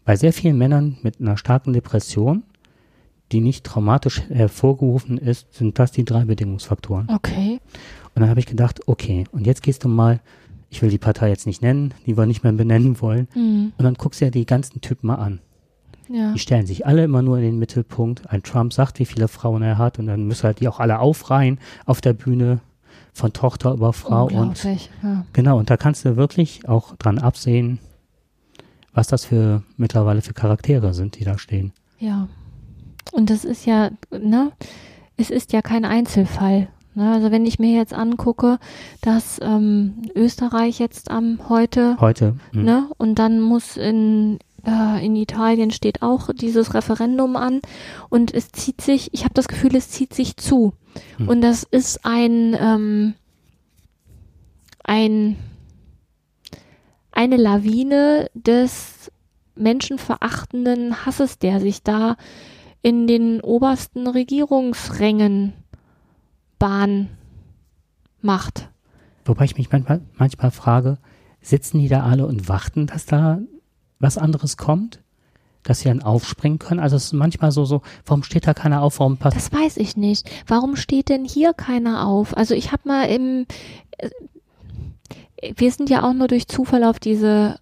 [0.04, 2.42] Bei sehr vielen Männern mit einer starken Depression,
[3.30, 7.08] die nicht traumatisch hervorgerufen ist, sind das die drei Bedingungsfaktoren.
[7.08, 7.60] Okay.
[8.14, 10.20] Und dann habe ich gedacht, okay, und jetzt gehst du mal,
[10.70, 13.72] ich will die Partei jetzt nicht nennen, die wir nicht mehr benennen wollen, Mhm.
[13.76, 15.38] und dann guckst du ja die ganzen Typen mal an.
[16.08, 16.32] Ja.
[16.32, 18.28] Die stellen sich alle immer nur in den Mittelpunkt.
[18.30, 20.98] Ein Trump sagt, wie viele Frauen er hat, und dann müssen halt die auch alle
[20.98, 22.60] aufreihen auf der Bühne
[23.12, 24.62] von Tochter über Frau und.
[25.02, 25.24] Ja.
[25.32, 27.78] Genau, und da kannst du wirklich auch dran absehen,
[28.94, 31.72] was das für mittlerweile für Charaktere sind, die da stehen.
[31.98, 32.28] Ja.
[33.12, 34.52] Und das ist ja, ne,
[35.16, 36.68] es ist ja kein Einzelfall.
[36.94, 37.12] Ne?
[37.12, 38.58] Also wenn ich mir jetzt angucke,
[39.00, 42.36] dass ähm, Österreich jetzt am heute, Heute.
[42.52, 47.60] hm, ne, und dann muss in äh, in Italien steht auch dieses Referendum an
[48.08, 50.74] und es zieht sich, ich habe das Gefühl, es zieht sich zu.
[51.16, 51.28] Hm.
[51.28, 53.14] Und das ist ein ähm,
[54.84, 55.36] ein
[57.12, 59.10] eine Lawine des
[59.54, 62.16] menschenverachtenden Hasses, der sich da
[62.80, 65.52] in den obersten Regierungsrängen
[66.58, 67.10] Bahn
[68.20, 68.70] macht.
[69.24, 70.98] Wobei ich mich manchmal, manchmal frage,
[71.40, 73.40] sitzen die da alle und warten, dass da
[74.02, 75.00] was anderes kommt?
[75.62, 76.80] Dass sie dann aufspringen können?
[76.80, 78.98] Also es ist manchmal so, so, warum steht da keiner auf?
[78.98, 80.28] Warum passt Das weiß ich nicht.
[80.46, 82.36] Warum steht denn hier keiner auf?
[82.36, 83.46] Also ich habe mal im,
[83.98, 84.10] äh,
[85.56, 87.58] wir sind ja auch nur durch Zufall auf diese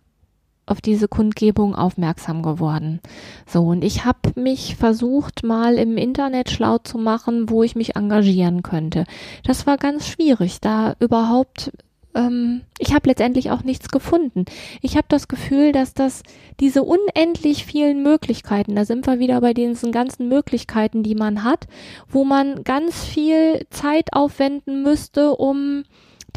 [0.70, 3.00] auf diese Kundgebung aufmerksam geworden.
[3.44, 7.96] So, und ich habe mich versucht, mal im Internet schlau zu machen, wo ich mich
[7.96, 9.04] engagieren könnte.
[9.42, 11.72] Das war ganz schwierig, da überhaupt,
[12.14, 14.44] ähm, ich habe letztendlich auch nichts gefunden.
[14.82, 16.22] Ich habe das Gefühl, dass das
[16.58, 21.66] diese unendlich vielen Möglichkeiten, da sind wir wieder bei diesen ganzen Möglichkeiten, die man hat,
[22.08, 25.84] wo man ganz viel Zeit aufwenden müsste, um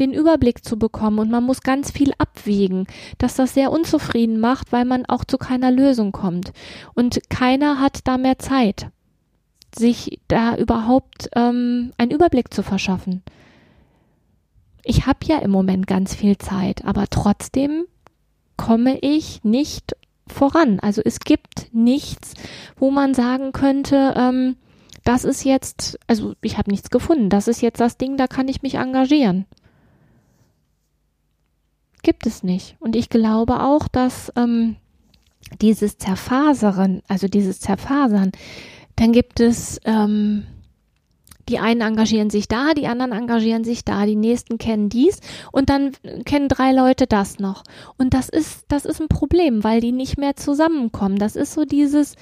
[0.00, 2.86] den Überblick zu bekommen und man muss ganz viel abwägen,
[3.18, 6.52] dass das sehr unzufrieden macht, weil man auch zu keiner Lösung kommt.
[6.94, 8.88] Und keiner hat da mehr Zeit,
[9.76, 13.22] sich da überhaupt ähm, einen Überblick zu verschaffen.
[14.84, 17.84] Ich habe ja im Moment ganz viel Zeit, aber trotzdem
[18.56, 20.78] komme ich nicht voran.
[20.80, 22.34] Also es gibt nichts,
[22.76, 24.56] wo man sagen könnte, ähm,
[25.04, 28.48] das ist jetzt, also ich habe nichts gefunden, das ist jetzt das Ding, da kann
[28.48, 29.46] ich mich engagieren
[32.04, 32.76] gibt es nicht.
[32.78, 34.76] Und ich glaube auch, dass ähm,
[35.60, 38.30] dieses Zerfasern, also dieses Zerfasern,
[38.94, 40.46] dann gibt es, ähm,
[41.48, 45.20] die einen engagieren sich da, die anderen engagieren sich da, die nächsten kennen dies
[45.52, 45.92] und dann
[46.24, 47.64] kennen drei Leute das noch.
[47.98, 51.18] Und das ist, das ist ein Problem, weil die nicht mehr zusammenkommen.
[51.18, 52.16] Das ist so dieses,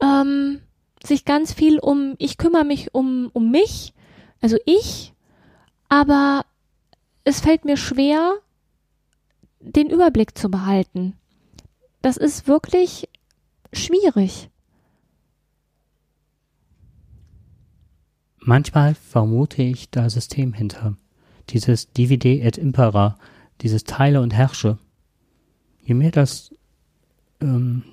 [0.00, 0.60] ähm,
[1.04, 3.92] sich ganz viel um, ich kümmere mich um, um mich,
[4.40, 5.12] also ich,
[5.88, 6.44] aber
[7.24, 8.34] es fällt mir schwer,
[9.60, 11.14] den Überblick zu behalten.
[12.00, 13.08] Das ist wirklich
[13.72, 14.50] schwierig.
[18.44, 20.96] Manchmal vermute ich da System hinter.
[21.50, 23.16] Dieses Divide et Impera,
[23.60, 24.78] dieses Teile und Herrsche.
[25.84, 26.54] Je mehr das
[27.40, 27.84] ähm,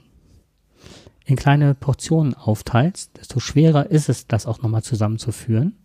[1.25, 5.77] in kleine Portionen aufteilst, desto schwerer ist es, das auch nochmal zusammenzuführen.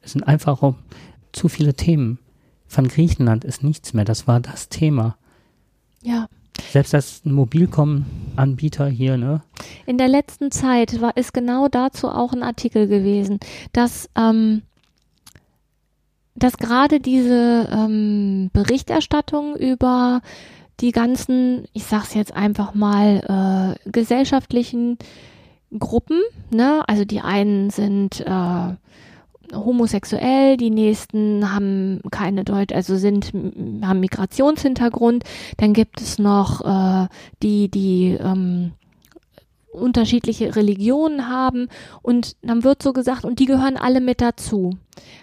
[0.00, 0.76] Es sind einfach auch
[1.32, 2.18] zu viele Themen.
[2.66, 4.06] Von Griechenland ist nichts mehr.
[4.06, 5.18] Das war das Thema.
[6.02, 6.28] Ja.
[6.70, 9.42] Selbst das Mobilcom-Anbieter hier, ne?
[9.86, 13.40] In der letzten Zeit war ist genau dazu auch ein Artikel gewesen,
[13.72, 14.62] dass ähm,
[16.34, 20.22] dass gerade diese ähm, Berichterstattung über
[20.80, 24.96] die ganzen, ich sag's jetzt einfach mal, äh, gesellschaftlichen
[25.78, 26.20] Gruppen,
[26.50, 26.82] ne?
[26.88, 28.74] Also die einen sind äh,
[29.52, 33.32] homosexuell, die nächsten haben keine Deut, also sind
[33.82, 35.24] haben Migrationshintergrund,
[35.56, 37.08] dann gibt es noch äh,
[37.42, 38.72] die die ähm,
[39.72, 41.68] unterschiedliche Religionen haben
[42.02, 44.76] und dann wird so gesagt und die gehören alle mit dazu.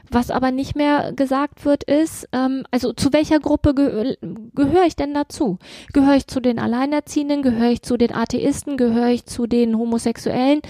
[0.10, 4.16] Was aber nicht mehr gesagt wird ist, ähm, also zu welcher Gruppe gehö
[4.56, 5.60] gehöre ich denn dazu?
[5.92, 7.42] Gehöre ich zu den Alleinerziehenden?
[7.42, 8.78] Gehöre ich zu den Atheisten?
[8.78, 10.62] Gehöre ich zu den Homosexuellen?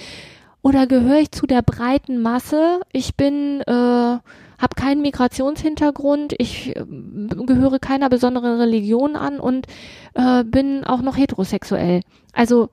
[0.67, 2.82] Oder gehöre ich zu der breiten Masse?
[2.91, 6.84] Ich bin, äh, habe keinen Migrationshintergrund, ich äh,
[7.45, 9.67] gehöre keiner besonderen Religion an und
[10.13, 12.01] äh, bin auch noch heterosexuell.
[12.34, 12.67] Also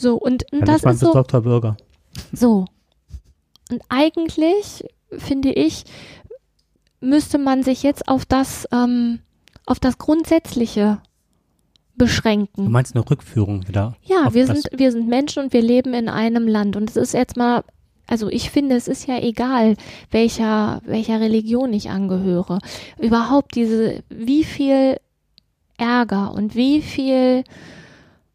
[0.00, 1.42] so und, und das ist so Dr.
[1.42, 1.76] Bürger.
[2.32, 2.64] so.
[3.70, 5.84] Und eigentlich finde ich
[7.00, 9.18] müsste man sich jetzt auf das ähm,
[9.66, 11.02] auf das Grundsätzliche
[11.96, 12.64] beschränken.
[12.64, 13.96] Du meinst eine Rückführung wieder?
[14.02, 16.76] Ja, wir sind, wir sind Menschen und wir leben in einem Land.
[16.76, 17.62] Und es ist jetzt mal
[18.06, 19.76] also ich finde, es ist ja egal,
[20.10, 22.58] welcher, welcher Religion ich angehöre.
[22.98, 24.98] Überhaupt diese, wie viel
[25.78, 27.44] Ärger und wie viel,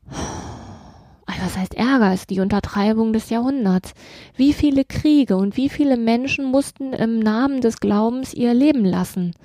[1.28, 3.94] was heißt Ärger, ist die Untertreibung des Jahrhunderts.
[4.36, 9.36] Wie viele Kriege und wie viele Menschen mussten im Namen des Glaubens ihr Leben lassen.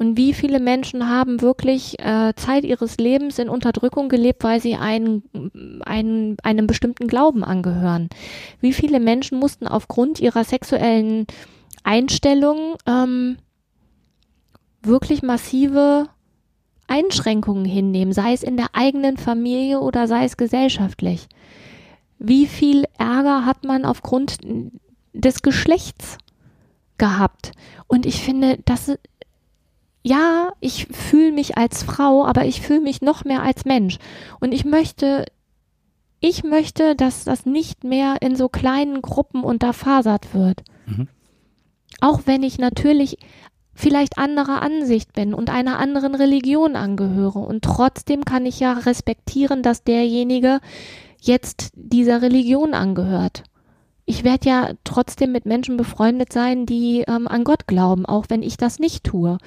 [0.00, 4.74] Und wie viele Menschen haben wirklich äh, Zeit ihres Lebens in Unterdrückung gelebt, weil sie
[4.76, 8.08] einen, einen, einem bestimmten Glauben angehören?
[8.62, 11.26] Wie viele Menschen mussten aufgrund ihrer sexuellen
[11.84, 13.36] Einstellung ähm,
[14.80, 16.06] wirklich massive
[16.86, 21.28] Einschränkungen hinnehmen, sei es in der eigenen Familie oder sei es gesellschaftlich?
[22.18, 24.38] Wie viel Ärger hat man aufgrund
[25.12, 26.16] des Geschlechts
[26.96, 27.52] gehabt?
[27.86, 28.96] Und ich finde, das
[30.02, 33.98] ja, ich fühle mich als Frau, aber ich fühle mich noch mehr als Mensch.
[34.40, 35.26] Und ich möchte,
[36.20, 40.62] ich möchte, dass das nicht mehr in so kleinen Gruppen unterfasert wird.
[40.86, 41.08] Mhm.
[42.00, 43.18] Auch wenn ich natürlich
[43.74, 47.38] vielleicht anderer Ansicht bin und einer anderen Religion angehöre.
[47.38, 50.60] Und trotzdem kann ich ja respektieren, dass derjenige
[51.20, 53.44] jetzt dieser Religion angehört.
[54.06, 58.42] Ich werde ja trotzdem mit Menschen befreundet sein, die ähm, an Gott glauben, auch wenn
[58.42, 59.38] ich das nicht tue.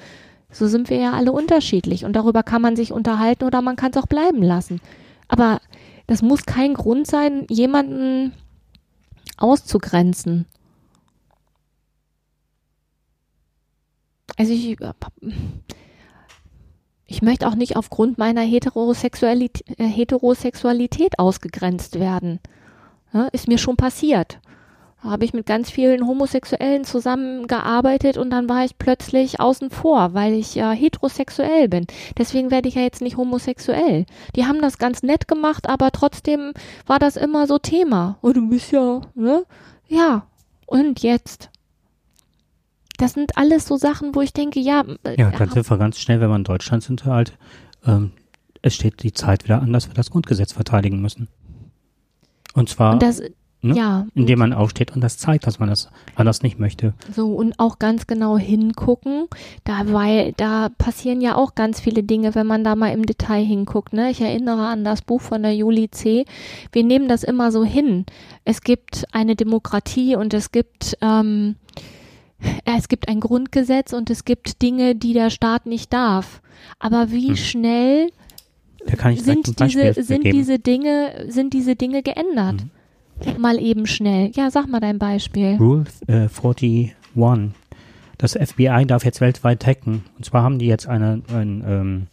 [0.54, 3.90] So sind wir ja alle unterschiedlich und darüber kann man sich unterhalten oder man kann
[3.90, 4.80] es auch bleiben lassen.
[5.26, 5.60] Aber
[6.06, 8.32] das muss kein Grund sein, jemanden
[9.36, 10.46] auszugrenzen.
[14.36, 14.76] Also ich,
[17.06, 22.38] ich möchte auch nicht aufgrund meiner Heterosexualität, äh, Heterosexualität ausgegrenzt werden.
[23.12, 24.38] Ja, ist mir schon passiert
[25.04, 30.32] habe ich mit ganz vielen Homosexuellen zusammengearbeitet und dann war ich plötzlich außen vor, weil
[30.32, 31.86] ich ja heterosexuell bin.
[32.18, 34.06] Deswegen werde ich ja jetzt nicht homosexuell.
[34.34, 36.52] Die haben das ganz nett gemacht, aber trotzdem
[36.86, 38.18] war das immer so Thema.
[38.22, 39.44] Oh, du bist ja, ne?
[39.86, 40.26] Ja.
[40.66, 41.50] Und jetzt?
[42.96, 44.84] Das sind alles so Sachen, wo ich denke, ja.
[45.02, 47.36] Äh, ja, ganz einfach ganz schnell, wenn man Deutschland sind halt,
[47.86, 48.12] ähm,
[48.62, 51.28] es steht die Zeit wieder an, dass wir das Grundgesetz verteidigen müssen.
[52.54, 52.94] Und zwar.
[52.94, 53.20] Und das,
[53.64, 53.74] Ne?
[53.74, 54.06] Ja.
[54.14, 56.92] Indem man aufsteht und das zeigt, dass man das anders nicht möchte.
[57.14, 59.26] So, und auch ganz genau hingucken,
[59.64, 63.42] da, weil da passieren ja auch ganz viele Dinge, wenn man da mal im Detail
[63.42, 63.94] hinguckt.
[63.94, 64.10] Ne?
[64.10, 66.26] Ich erinnere an das Buch von der Juli C.
[66.72, 68.04] Wir nehmen das immer so hin.
[68.44, 71.56] Es gibt eine Demokratie und es gibt, ähm,
[72.66, 76.42] es gibt ein Grundgesetz und es gibt Dinge, die der Staat nicht darf.
[76.78, 77.36] Aber wie hm.
[77.36, 78.10] schnell
[79.16, 82.60] sind diese, sind diese Dinge, sind diese Dinge geändert?
[82.60, 82.70] Hm.
[83.38, 84.30] Mal eben schnell.
[84.34, 85.56] Ja, sag mal dein Beispiel.
[85.56, 86.94] Rule äh, 41.
[88.18, 90.04] Das FBI darf jetzt weltweit hacken.
[90.16, 92.06] Und zwar haben die jetzt eine, ein, ähm,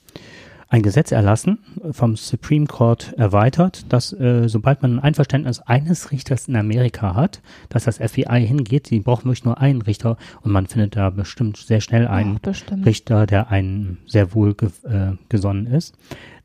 [0.67, 1.59] ein Gesetz erlassen,
[1.91, 7.41] vom Supreme Court erweitert, dass äh, sobald man ein Einverständnis eines Richters in Amerika hat,
[7.69, 11.57] dass das FBI hingeht, die brauchen wirklich nur einen Richter und man findet da bestimmt
[11.57, 15.95] sehr schnell einen Ach, Richter, der einen sehr wohl ge äh, gesonnen ist,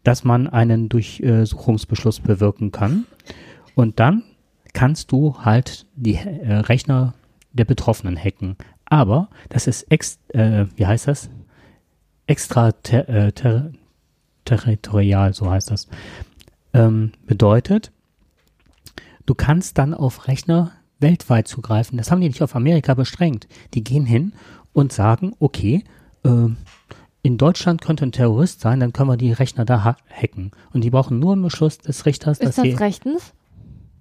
[0.03, 3.07] dass man einen Durchsuchungsbeschluss bewirken kann.
[3.75, 4.23] Und dann
[4.77, 7.15] kannst du halt die äh, Rechner
[7.55, 8.57] der Betroffenen hacken.
[8.85, 11.31] Aber das ist ex, äh, wie heißt das?
[12.27, 13.73] Extra ter, äh, ter,
[15.33, 15.89] so heißt das.
[16.75, 17.91] Ähm, bedeutet,
[19.25, 21.97] du kannst dann auf Rechner weltweit zugreifen.
[21.97, 23.49] Das haben die nicht auf Amerika beschränkt.
[23.73, 24.35] Die gehen hin
[24.75, 25.85] und sagen, okay,
[26.23, 26.49] äh,
[27.23, 30.51] in Deutschland könnte ein Terrorist sein, dann können wir die Rechner da hacken.
[30.75, 32.41] Und die brauchen nur einen Beschluss des Richters.
[32.41, 33.33] Ist das rechtens?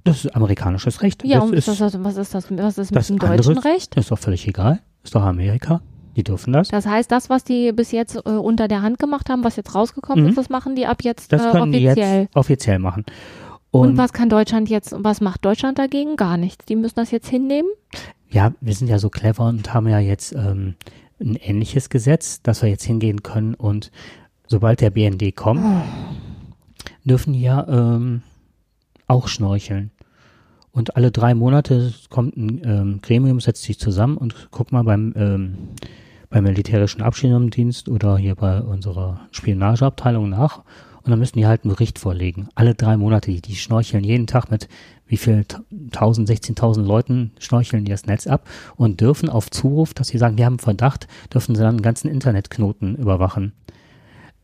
[0.05, 1.25] Das ist amerikanisches Recht.
[1.25, 3.95] Ja, das und ist, das, was ist das, was ist mit dem deutschen Recht?
[3.95, 4.79] Ist doch völlig egal.
[5.03, 5.81] Ist doch Amerika.
[6.15, 6.69] Die dürfen das.
[6.69, 9.73] Das heißt, das, was die bis jetzt äh, unter der Hand gemacht haben, was jetzt
[9.73, 10.29] rausgekommen mhm.
[10.29, 11.95] ist, das machen die ab jetzt das äh, können offiziell.
[11.95, 13.03] Die jetzt offiziell machen.
[13.71, 16.15] Und, und was kann Deutschland jetzt, was macht Deutschland dagegen?
[16.17, 16.65] Gar nichts.
[16.65, 17.69] Die müssen das jetzt hinnehmen?
[18.29, 20.75] Ja, wir sind ja so clever und haben ja jetzt ähm,
[21.19, 23.91] ein ähnliches Gesetz, dass wir jetzt hingehen können und
[24.47, 25.81] sobald der BND kommt, oh.
[27.03, 28.21] dürfen ja ähm,
[29.07, 29.91] auch schnorcheln.
[30.75, 35.13] Und alle drei Monate kommt ein ähm, Gremium, setzt sich zusammen und guckt mal beim,
[35.15, 35.69] ähm,
[36.29, 40.63] beim militärischen Abschirmdienst oder hier bei unserer Spionageabteilung nach.
[41.01, 42.49] Und dann müssen die halt einen Bericht vorlegen.
[42.55, 44.67] Alle drei Monate, die, die schnorcheln jeden Tag mit
[45.07, 48.45] wie viel, 1000, 16.000 Leuten schnorcheln die das Netz ab
[48.75, 52.09] und dürfen auf Zuruf, dass sie sagen, wir haben Verdacht, dürfen sie dann einen ganzen
[52.09, 53.53] Internetknoten überwachen.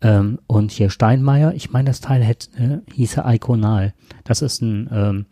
[0.02, 3.94] Ähm, und hier Steinmeier, ich meine, das Teil hätte, äh, hieße Iconal.
[4.24, 5.26] Das ist ein, ähm,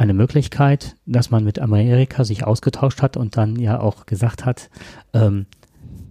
[0.00, 4.70] eine Möglichkeit, dass man mit Amerika sich ausgetauscht hat und dann ja auch gesagt hat,
[5.12, 5.44] ähm,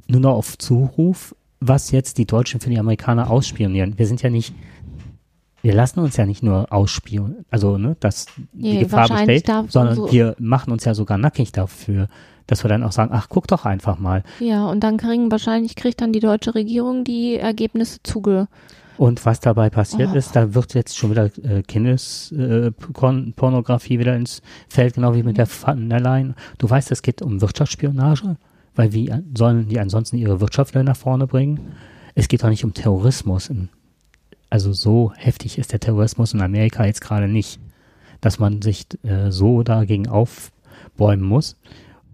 [0.08, 3.98] nur noch auf Zuruf, was jetzt die Deutschen für die Amerikaner ausspionieren.
[3.98, 4.54] Wir sind ja nicht
[5.62, 9.72] wir lassen uns ja nicht nur ausspielen, also ne, dass die Nee, Gefahr wahrscheinlich besteht,
[9.72, 12.08] sondern so- wir machen uns ja sogar nackig dafür,
[12.48, 14.24] dass wir dann auch sagen, ach, guck doch einfach mal.
[14.40, 18.48] Ja, und dann kriegen wahrscheinlich kriegt dann die deutsche Regierung die Ergebnisse zuge.
[19.00, 20.18] Und was dabei passiert Oh.
[20.18, 25.48] ist, da wird jetzt schon wieder äh, Kindespornografie wieder ins Feld, genau wie mit der
[25.48, 26.36] Van der Leyen.
[26.58, 28.36] Du weißt, es geht um Wirtschaftsspionage,
[28.76, 31.62] weil wie sollen die ansonsten ihre Wirtschaft nach vorne bringen?
[32.14, 33.50] Es geht auch nicht um Terrorismus.
[34.50, 37.62] Also so heftig ist der Terrorismus in Amerika jetzt gerade nicht,
[38.20, 41.56] dass man sich äh, so dagegen aufbäumen muss.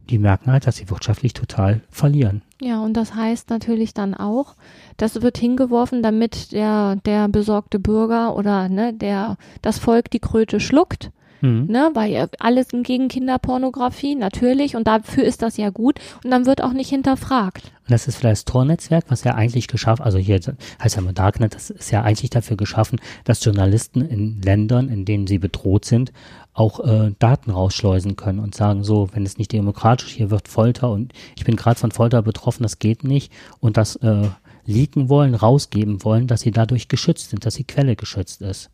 [0.10, 2.42] Die merken halt, dass sie wirtschaftlich total verlieren.
[2.62, 4.56] Ja, und das heißt natürlich dann auch,
[4.98, 10.60] das wird hingeworfen, damit der, der besorgte Bürger oder ne, der, das Volk die Kröte
[10.60, 11.12] schluckt.
[11.42, 11.68] Mhm.
[11.68, 16.00] Ne, weil alles gegen Kinderpornografie, natürlich, und dafür ist das ja gut.
[16.24, 17.72] Und dann wird auch nicht hinterfragt.
[17.86, 20.40] Und das ist vielleicht das Tor-Netzwerk, was ja eigentlich geschaffen, also hier
[20.82, 25.06] heißt ja mal Darknet, das ist ja eigentlich dafür geschaffen, dass Journalisten in Ländern, in
[25.06, 26.12] denen sie bedroht sind,
[26.54, 30.90] auch äh, Daten rausschleusen können und sagen, so, wenn es nicht demokratisch, hier wird Folter
[30.90, 34.30] und ich bin gerade von Folter betroffen, das geht nicht und das äh,
[34.66, 38.72] leaken wollen, rausgeben wollen, dass sie dadurch geschützt sind, dass die Quelle geschützt ist.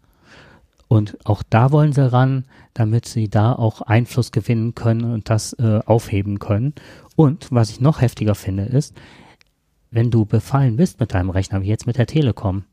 [0.91, 5.53] Und auch da wollen sie ran, damit sie da auch Einfluss gewinnen können und das
[5.53, 6.73] äh, aufheben können.
[7.15, 8.93] Und was ich noch heftiger finde, ist,
[9.89, 12.65] wenn du befallen bist mit deinem Rechner, wie jetzt mit der Telekom,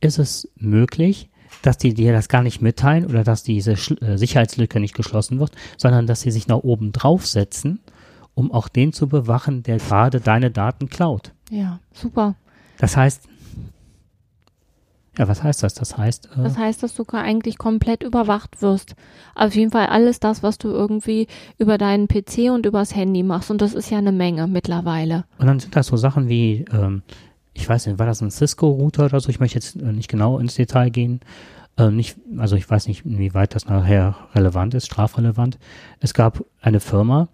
[0.00, 1.30] ist es möglich,
[1.62, 5.38] dass die dir das gar nicht mitteilen oder dass diese Sch äh, Sicherheitslücke nicht geschlossen
[5.38, 7.78] wird, sondern dass sie sich nach oben draufsetzen,
[8.34, 11.32] um auch den zu bewachen, der gerade deine Daten klaut.
[11.48, 12.34] Ja, super.
[12.78, 13.28] Das heißt,
[15.18, 15.74] ja, was heißt das?
[15.74, 18.94] Das heißt, äh, Das heißt, dass du eigentlich komplett überwacht wirst.
[19.34, 21.26] Auf jeden Fall alles das, was du irgendwie
[21.58, 23.50] über deinen PC und übers Handy machst.
[23.50, 25.24] Und das ist ja eine Menge mittlerweile.
[25.38, 27.02] Und dann sind das so Sachen wie, ähm,
[27.52, 29.28] ich weiß nicht, war das ein Cisco-Router oder so?
[29.28, 31.20] Ich möchte jetzt äh, nicht genau ins Detail gehen.
[31.76, 35.58] Ähm, nicht, also ich weiß nicht, inwieweit das nachher relevant ist, strafrelevant.
[35.98, 37.28] Es gab eine Firma,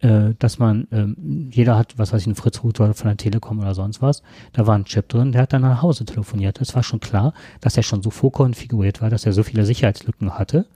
[0.00, 3.74] äh, dass man, ähm, jeder hat, was weiß ich, einen Fritz-Router von der Telekom oder
[3.74, 4.22] sonst was.
[4.52, 6.60] Da war ein Chip drin, der hat dann nach Hause telefoniert.
[6.60, 10.38] Es war schon klar, dass er schon so vorkonfiguriert war, dass er so viele Sicherheitslücken
[10.38, 10.66] hatte,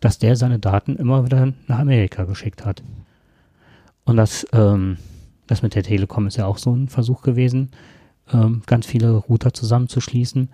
[0.00, 2.82] dass der seine Daten immer wieder nach Amerika geschickt hat.
[4.04, 4.96] Und das, ähm,
[5.46, 7.70] das mit der Telekom ist ja auch so ein Versuch gewesen,
[8.32, 10.48] ähm, ganz viele Router zusammenzuschließen.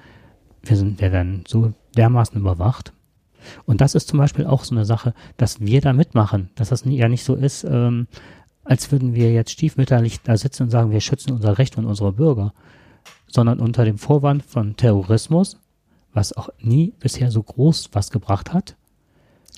[0.63, 2.93] Wir, sind, wir werden so dermaßen überwacht.
[3.65, 6.85] Und das ist zum Beispiel auch so eine Sache, dass wir da mitmachen, dass das
[6.85, 8.07] ja nicht so ist, ähm,
[8.65, 12.13] als würden wir jetzt stiefmütterlich da sitzen und sagen, wir schützen unser Recht und unsere
[12.13, 12.53] Bürger,
[13.29, 15.59] sondern unter dem Vorwand von Terrorismus,
[16.13, 18.77] was auch nie bisher so groß was gebracht hat,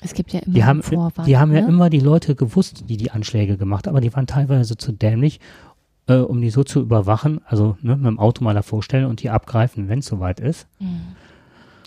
[0.01, 1.27] Es gibt ja immer die haben, Vorwand.
[1.27, 1.67] die haben ja ne?
[1.67, 5.39] immer die Leute gewusst, die die Anschläge gemacht haben, aber die waren teilweise zu dämlich,
[6.07, 9.23] äh, um die so zu überwachen, also ne, mit dem Auto mal davor stellen und
[9.23, 10.67] die abgreifen, wenn es soweit ist.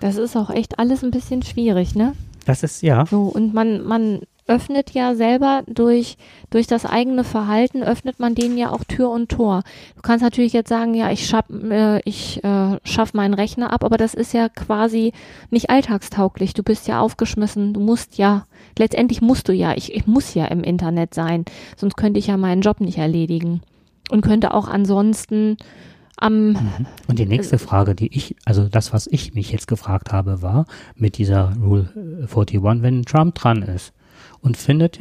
[0.02, 2.14] Das ist auch echt alles ein bisschen schwierig, ne?
[2.44, 6.16] Das ist, ja, So, und man, man öffnet ja selber durch,
[6.50, 9.62] durch das eigene Verhalten, öffnet man denen ja auch Tür und Tor.
[9.94, 13.84] Du kannst natürlich jetzt sagen, ja, ich schaff, äh, ich äh, schaff meinen Rechner ab,
[13.84, 15.12] aber das ist ja quasi
[15.50, 16.52] nicht alltagstauglich.
[16.52, 18.46] Du bist ja aufgeschmissen, du musst ja,
[18.76, 21.44] letztendlich musst du ja, ich, ich muss ja im Internet sein,
[21.76, 23.60] sonst könnte ich ja meinen Job nicht erledigen.
[24.10, 25.56] Und könnte auch ansonsten
[26.22, 30.42] am, Und die nächste Frage, die ich, also das, was ich mich jetzt gefragt habe,
[30.42, 33.92] war mit dieser Rule äh, 41, wenn Trump dran ist
[34.40, 35.00] und findet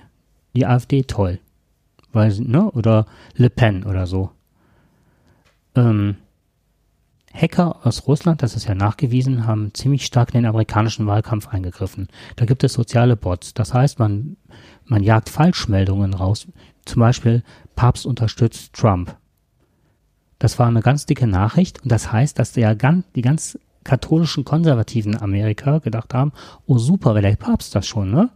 [0.55, 1.39] die AfD toll,
[2.11, 3.05] weil, ne, oder
[3.35, 4.31] Le Pen oder so.
[5.75, 6.15] Ähm,
[7.33, 12.09] Hacker aus Russland, das ist ja nachgewiesen, haben ziemlich stark in den amerikanischen Wahlkampf eingegriffen.
[12.35, 13.53] Da gibt es soziale Bots.
[13.53, 14.35] Das heißt, man,
[14.85, 16.47] man jagt Falschmeldungen raus.
[16.85, 17.43] Zum Beispiel,
[17.75, 19.15] Papst unterstützt Trump.
[20.41, 24.43] Das war eine ganz dicke Nachricht und das heißt, dass der ganz, die ganz katholischen
[24.43, 26.31] Konservativen in Amerika gedacht haben,
[26.65, 28.31] oh super, wenn der Papst das schon, ne?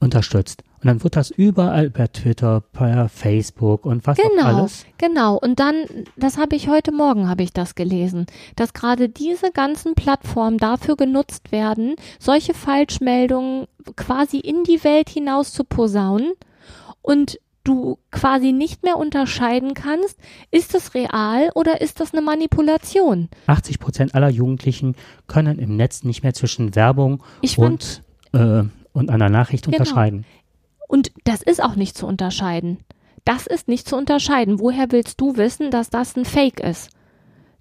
[0.00, 0.64] Unterstützt.
[0.80, 4.84] Und dann wird das überall per Twitter, per Facebook und was auch Genau, alles.
[4.98, 5.36] genau.
[5.36, 5.84] Und dann,
[6.16, 10.96] das habe ich heute Morgen, habe ich das gelesen, dass gerade diese ganzen Plattformen dafür
[10.96, 16.32] genutzt werden, solche Falschmeldungen quasi in die Welt hinaus zu posaunen
[17.00, 20.16] und du quasi nicht mehr unterscheiden kannst,
[20.50, 23.28] ist das real oder ist das eine Manipulation?
[23.46, 24.96] 80 Prozent aller Jugendlichen
[25.26, 28.02] können im Netz nicht mehr zwischen Werbung Ich fand,
[28.32, 29.78] und, äh, und einer Nachricht Genau.
[29.78, 30.24] unterscheiden.
[30.88, 32.78] und das ist auch nicht zu unterscheiden.
[33.24, 34.58] Das ist nicht zu unterscheiden.
[34.58, 36.90] Woher willst du wissen, dass das ein Fake ist?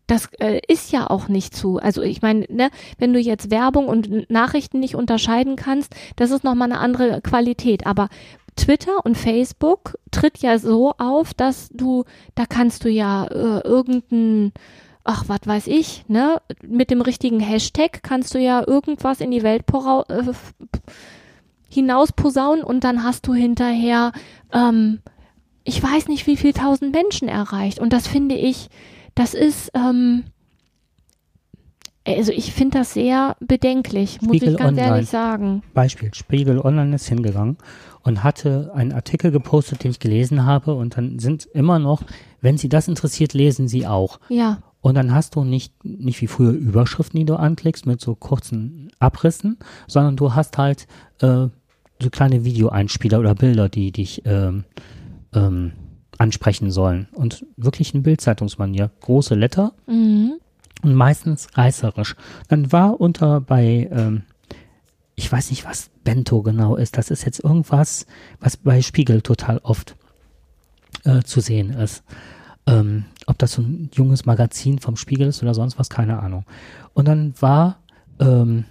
[0.07, 1.77] Das äh, ist ja auch nicht zu.
[1.77, 6.43] Also ich meine, ne, wenn du jetzt Werbung und Nachrichten nicht unterscheiden kannst, das ist
[6.43, 7.85] nochmal eine andere Qualität.
[7.85, 8.09] Aber
[8.55, 14.51] Twitter und Facebook tritt ja so auf, dass du, da kannst du ja äh, irgendein
[15.03, 16.41] ach, was weiß ich, ne?
[16.65, 19.63] Mit dem richtigen Hashtag kannst du ja irgendwas in die Welt
[20.09, 20.23] äh,
[21.69, 24.11] hinaus posaunen und dann hast du hinterher,
[24.51, 24.99] ähm,
[25.63, 27.79] ich weiß nicht, wie viel tausend Menschen erreicht.
[27.79, 28.69] Und das finde ich,
[29.15, 30.23] das ist, ähm,
[32.05, 34.95] also ich finde das sehr bedenklich, muss Spiegel ich ganz Online.
[34.95, 35.63] ehrlich sagen.
[35.73, 37.57] Beispiel, Spiegel Online ist hingegangen
[38.03, 42.03] und hatte einen Artikel gepostet, den ich gelesen habe und dann sind immer noch,
[42.41, 44.19] wenn Sie das interessiert, lesen Sie auch.
[44.29, 48.15] Ja, Und dann hast du nicht, nicht wie früher Überschriften, die du anklickst mit so
[48.15, 50.87] kurzen Abrissen, sondern du hast halt
[51.19, 51.47] äh,
[52.01, 54.63] so kleine Videoeinspieler oder Bilder, die dich ähm,
[55.33, 55.73] ähm,
[56.17, 57.07] ansprechen sollen.
[57.13, 58.89] Und wirklich in Bildzeitungsmanier.
[59.01, 60.33] Große Letter mhm.
[60.81, 62.15] und meistens reißerisch.
[62.47, 64.23] Dann war unter bei, ähm,
[65.21, 66.97] ich weiß nicht, was Bento genau ist.
[66.97, 68.07] Das ist jetzt irgendwas,
[68.39, 69.95] was bei Spiegel total oft
[71.03, 72.03] äh, zu sehen ist.
[72.65, 76.45] Ähm, ob das so ein junges Magazin vom Spiegel ist oder sonst was, keine Ahnung.
[76.93, 77.83] Und dann war,
[78.19, 78.65] ähm,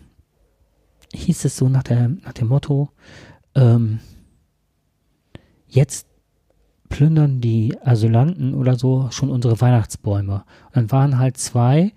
[1.12, 2.90] hieß es so nach, der, nach dem Motto,
[3.54, 4.00] ähm,
[5.68, 6.08] jetzt
[6.88, 10.44] plündern die Asylanten oder so schon unsere Weihnachtsbäume.
[10.66, 11.92] Und dann waren halt zwei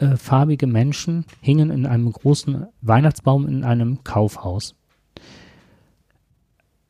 [0.00, 4.74] äh, farbige Menschen, hingen in einem großen Weihnachtsbaum in einem Kaufhaus.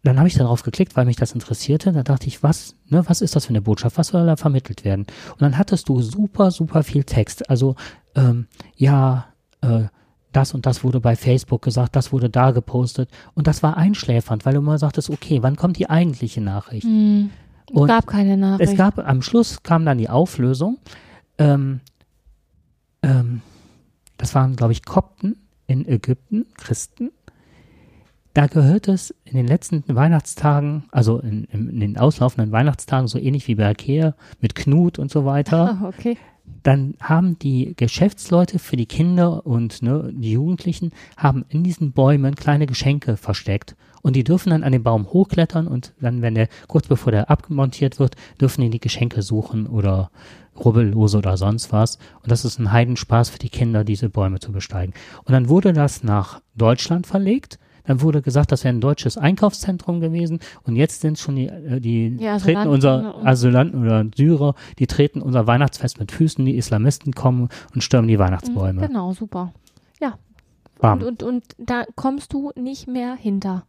[0.03, 1.93] Dann habe ich darauf geklickt, weil mich das interessierte.
[1.93, 3.99] Da dachte ich, was, ne, was ist das für eine Botschaft?
[3.99, 5.07] Was soll da vermittelt werden?
[5.33, 7.51] Und dann hattest du super, super viel Text.
[7.51, 7.75] Also,
[8.15, 8.47] ähm,
[8.77, 9.27] ja,
[9.61, 9.85] äh,
[10.33, 13.11] das und das wurde bei Facebook gesagt, das wurde da gepostet.
[13.35, 16.87] Und das war einschläfernd, weil du mal sagtest, okay, wann kommt die eigentliche Nachricht?
[16.87, 17.31] Mhm.
[17.69, 18.71] Es Und gab keine Nachricht.
[18.71, 20.79] Es gab, am Schluss kam dann die Auflösung.
[21.39, 21.81] Ähm,
[23.03, 23.43] ähm,
[24.17, 25.37] das waren, glaube ich, Kopten
[25.67, 27.11] in Ägypten, Christen.
[28.35, 33.49] Da gehört es in den letzten Weihnachtstagen, also in, in, den auslaufenden Weihnachtstagen, so ähnlich
[33.49, 36.17] wie bei Ikea mit Knut und so weiter, Ah, okay.
[36.63, 42.37] dann haben die Geschäftsleute für die Kinder und ne, die Jugendlichen haben in diesen Bäumen
[42.37, 43.75] kleine Geschenke versteckt.
[44.03, 47.31] Und die dürfen dann an den Baum hochklettern und dann, wenn der kurz bevor der
[47.31, 50.11] abmontiert wird, dürfen die die Geschenke suchen oder
[50.59, 51.99] Rubbellose oder sonst was.
[52.23, 54.95] Und das ist ein Heidenspaß für die Kinder, diese Bäume zu besteigen.
[55.25, 57.59] Und dann wurde das nach Deutschland verlegt.
[57.85, 60.39] Dann wurde gesagt, das wäre ein deutsches Einkaufszentrum gewesen.
[60.65, 65.23] Und jetzt sind schon die, äh, die Ja, treten unser Asylanten oder Syrer, die treten
[65.23, 66.45] unser Weihnachtsfest mit Füßen.
[66.45, 68.87] Die Islamisten kommen und stürmen die Weihnachtsbäume.
[68.87, 69.53] Genau, super.
[70.01, 70.19] Ja.
[70.79, 71.01] Bam.
[71.01, 73.65] Und, und, und da kommst du nicht mehr hinter.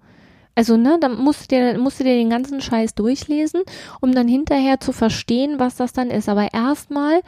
[0.56, 3.62] Also, ne, dann musst du dir, musst du dir den ganzen Scheiß durchlesen,
[4.02, 6.28] um dann hinterher zu verstehen, was das dann ist.
[6.30, 7.22] Aber erstmal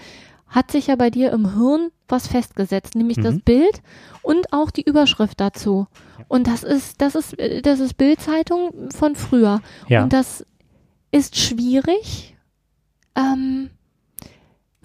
[0.47, 3.41] hat sich ja bei dir im Hirn was festgesetzt, nämlich das Mhm.
[3.41, 3.81] Bild
[4.21, 5.87] und auch die Überschrift dazu.
[6.27, 9.61] Und das ist, das ist, das ist Bildzeitung von früher.
[9.87, 10.03] Ja.
[10.03, 10.45] Und das
[11.11, 12.35] ist schwierig.
[13.15, 13.69] Ähm,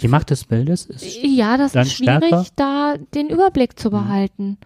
[0.00, 1.18] Die Macht des Bildes ist.
[1.22, 2.46] ja, das ist schwierig, stärker?
[2.56, 3.76] da den Überblick Mhm.
[3.76, 4.58] zu behalten.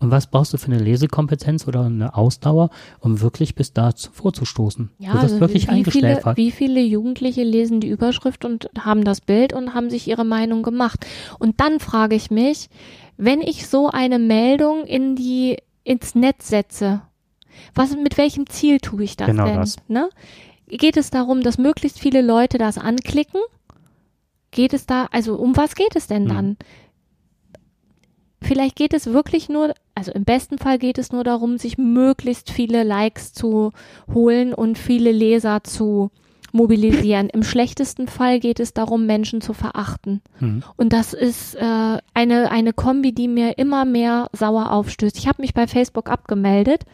[0.00, 2.70] Und was brauchst du für eine Lesekompetenz oder eine Ausdauer,
[3.00, 4.90] um wirklich bis da zu- vorzustoßen?
[4.98, 9.04] Ja, du wirst also wirklich wie, viele, wie viele Jugendliche lesen die Überschrift und haben
[9.04, 11.06] das Bild und haben sich ihre Meinung gemacht.
[11.38, 12.70] Und dann frage ich mich,
[13.18, 17.02] wenn ich so eine Meldung in die, ins Netz setze,
[17.74, 19.56] was, mit welchem Ziel tue ich das Genau denn?
[19.56, 19.76] das.
[19.86, 20.08] Ne?
[20.66, 23.40] Geht es darum, dass möglichst viele Leute das anklicken?
[24.50, 26.28] Geht es da, also um was geht es denn Mhm.
[26.28, 26.56] dann?
[28.42, 32.50] Vielleicht geht es wirklich nur, also im besten Fall geht es nur darum, sich möglichst
[32.50, 33.72] viele Likes zu
[34.10, 36.10] holen und viele Leser zu
[36.52, 37.28] mobilisieren.
[37.28, 40.22] Im schlechtesten Fall geht es darum, Menschen zu verachten.
[40.38, 40.62] Mhm.
[40.78, 45.18] Und das ist äh, eine, eine Kombi, die mir immer mehr sauer aufstößt.
[45.18, 46.86] Ich habe mich bei Facebook abgemeldet,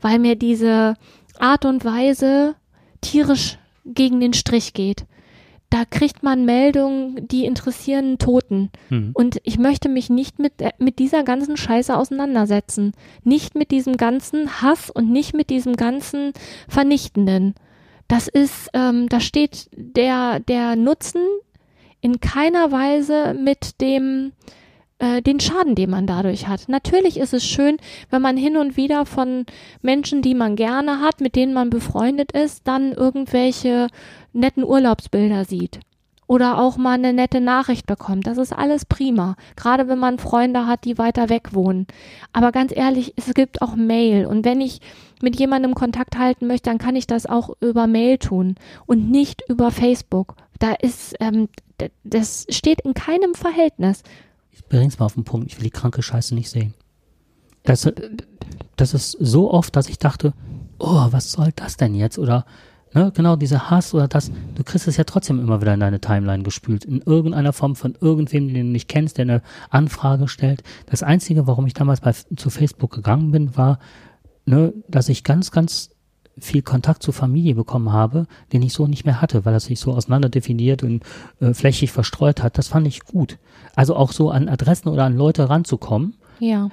[0.00, 0.94] weil mir diese
[1.38, 2.54] Art und Weise
[3.02, 5.04] tierisch gegen den Strich geht.
[5.74, 8.70] Da kriegt man Meldungen, die interessieren Toten.
[8.90, 9.10] Mhm.
[9.12, 12.92] Und ich möchte mich nicht mit, äh, mit dieser ganzen Scheiße auseinandersetzen.
[13.24, 16.32] Nicht mit diesem ganzen Hass und nicht mit diesem ganzen
[16.68, 17.56] Vernichtenden.
[18.06, 21.22] Das ist, ähm, da steht der, der Nutzen
[22.00, 24.30] in keiner Weise mit dem,
[25.00, 26.68] äh, den Schaden, den man dadurch hat.
[26.68, 27.78] Natürlich ist es schön,
[28.10, 29.44] wenn man hin und wieder von
[29.82, 33.88] Menschen, die man gerne hat, mit denen man befreundet ist, dann irgendwelche
[34.34, 35.80] netten Urlaubsbilder sieht.
[36.26, 38.26] Oder auch mal eine nette Nachricht bekommt.
[38.26, 39.36] Das ist alles prima.
[39.56, 41.86] Gerade wenn man Freunde hat, die weiter weg wohnen.
[42.32, 44.24] Aber ganz ehrlich, es gibt auch Mail.
[44.26, 44.80] Und wenn ich
[45.20, 48.54] mit jemandem Kontakt halten möchte, dann kann ich das auch über Mail tun
[48.86, 50.36] und nicht über Facebook.
[50.58, 51.48] Da ist, ähm,
[52.04, 54.02] das steht in keinem Verhältnis.
[54.50, 55.48] Ich bring's mal auf den Punkt.
[55.48, 56.72] Ich will die kranke Scheiße nicht sehen.
[57.64, 57.90] Das,
[58.76, 60.32] das ist so oft, dass ich dachte,
[60.78, 62.18] oh, was soll das denn jetzt?
[62.18, 62.46] Oder
[62.94, 66.00] ne, genau diese Hass oder das, du kriegst es ja trotzdem immer wieder in deine
[66.00, 70.62] Timeline gespült, in irgendeiner Form von irgendwem, den du nicht kennst, der eine Anfrage stellt.
[70.86, 73.78] Das Einzige, warum ich damals bei, zu Facebook gegangen bin, war,
[74.46, 75.90] ne, dass ich ganz, ganz
[76.38, 79.78] viel Kontakt zur Familie bekommen habe, den ich so nicht mehr hatte, weil das sich
[79.78, 81.04] so auseinander definiert und
[81.40, 82.58] äh, flächig verstreut hat.
[82.58, 83.38] Das fand ich gut.
[83.76, 86.70] Also auch so an Adressen oder an Leute ranzukommen, Ja.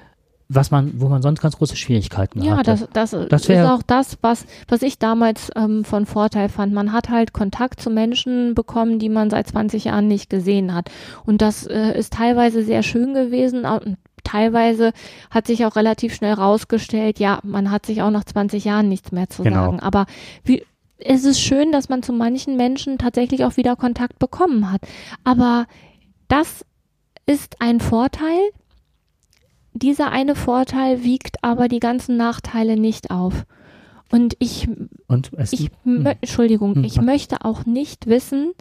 [0.53, 2.71] Was man, wo man sonst ganz große Schwierigkeiten Ja, hatte.
[2.71, 6.73] das, das, Das ist auch das, was, was ich damals ähm, von Vorteil fand.
[6.73, 10.89] Man hat halt Kontakt zu Menschen bekommen, die man seit 20 Jahren nicht gesehen hat.
[11.25, 13.65] Und das äh, ist teilweise sehr schön gewesen.
[14.23, 14.91] Teilweise
[15.29, 19.11] hat sich auch relativ schnell rausgestellt, ja, man hat sich auch nach 20 Jahren nichts
[19.11, 19.65] mehr zu Genau.
[19.65, 19.79] sagen.
[19.79, 20.05] Aber
[20.43, 20.63] wie,
[20.99, 24.81] es ist schön, dass man zu manchen Menschen tatsächlich auch wieder Kontakt bekommen hat.
[25.23, 25.65] Aber
[26.27, 26.65] das
[27.25, 28.39] ist ein Vorteil,
[29.73, 33.45] dieser eine Vorteil wiegt aber die ganzen Nachteile nicht auf.
[34.11, 34.67] Und ich,
[35.07, 36.05] Und es ich Hm.
[36.05, 38.51] Entschuldigung, Hm, ich möchte auch nicht wissen,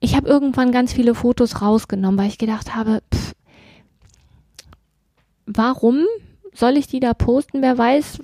[0.00, 3.34] ich habe irgendwann ganz viele Fotos rausgenommen, weil ich gedacht habe, pff,
[5.46, 6.04] warum
[6.52, 7.62] soll ich die da posten?
[7.62, 8.20] Wer weiß.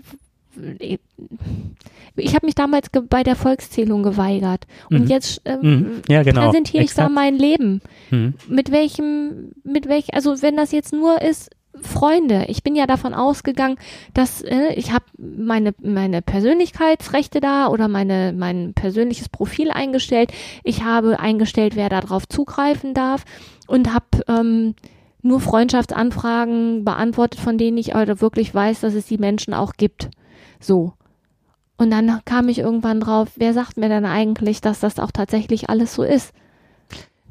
[2.17, 4.67] Ich habe mich damals bei der Volkszählung geweigert.
[4.91, 5.07] Und Mhm.
[5.09, 6.03] jetzt ähm, Mhm.
[6.09, 6.47] Ja, genau.
[6.47, 7.81] präsentiere ich da mein Leben
[8.11, 8.35] Mhm.
[8.49, 11.51] mit welchem, mit welch, also wenn das jetzt nur ist,
[11.83, 13.77] Freunde, ich bin ja davon ausgegangen,
[14.13, 20.33] dass äh, ich habe meine meine Persönlichkeitsrechte da oder meine mein persönliches Profil eingestellt.
[20.65, 23.25] Ich habe eingestellt, wer darauf zugreifen darf
[23.69, 24.75] und habe ähm,
[25.23, 30.11] nur Freundschaftsanfragen beantwortet, von denen ich also wirklich weiß, dass es die Menschen auch gibt.
[30.61, 30.93] So.
[31.77, 35.71] Und dann kam ich irgendwann drauf, wer sagt mir denn eigentlich, dass das auch tatsächlich
[35.71, 36.33] alles so ist?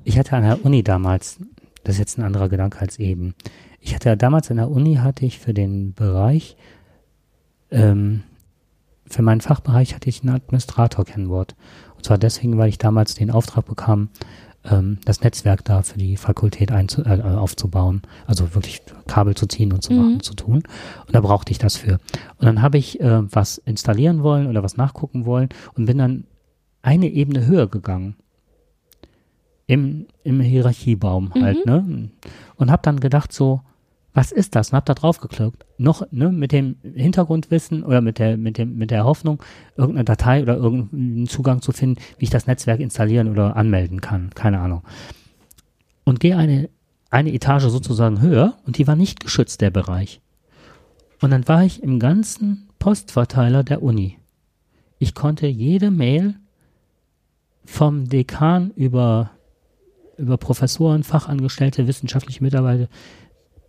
[0.03, 1.37] Ich hatte an der Uni damals,
[1.83, 3.35] das ist jetzt ein anderer Gedanke als eben.
[3.79, 6.57] Ich hatte damals an der Uni hatte ich für den Bereich,
[7.69, 8.23] ähm,
[9.05, 11.55] für meinen Fachbereich hatte ich ein Administrator-Kennwort.
[11.95, 14.09] Und zwar deswegen, weil ich damals den Auftrag bekam,
[14.65, 18.01] ähm, das Netzwerk da für die Fakultät einzu äh, aufzubauen.
[18.27, 19.99] Also wirklich Kabel zu ziehen und zu Mhm.
[19.99, 20.63] machen, zu tun.
[21.07, 21.93] Und da brauchte ich das für.
[22.37, 26.25] Und dann habe ich äh, was installieren wollen oder was nachgucken wollen und bin dann
[26.81, 28.15] eine Ebene höher gegangen.
[29.67, 32.09] Im, im Hierarchiebaum halt, ne?
[32.55, 33.61] Und habe dann gedacht so,
[34.13, 34.69] was ist das?
[34.69, 35.65] Und habe da drauf geklickt.
[35.77, 39.41] Noch, ne, mit dem Hintergrundwissen oder mit der, mit dem, mit der Hoffnung,
[39.77, 44.31] irgendeine Datei oder irgendeinen Zugang zu finden, wie ich das Netzwerk installieren oder anmelden kann.
[44.31, 44.83] Keine Ahnung.
[46.03, 46.69] Und gehe eine,
[47.11, 50.21] eine Etage sozusagen höher und die war nicht geschützt, der Bereich.
[51.21, 54.17] Und dann war ich im ganzen Postverteiler der Uni.
[54.97, 56.35] Ich konnte jede Mail
[57.65, 59.31] vom Dekan über,
[60.17, 62.89] über Professoren, Fachangestellte, wissenschaftliche Mitarbeiter,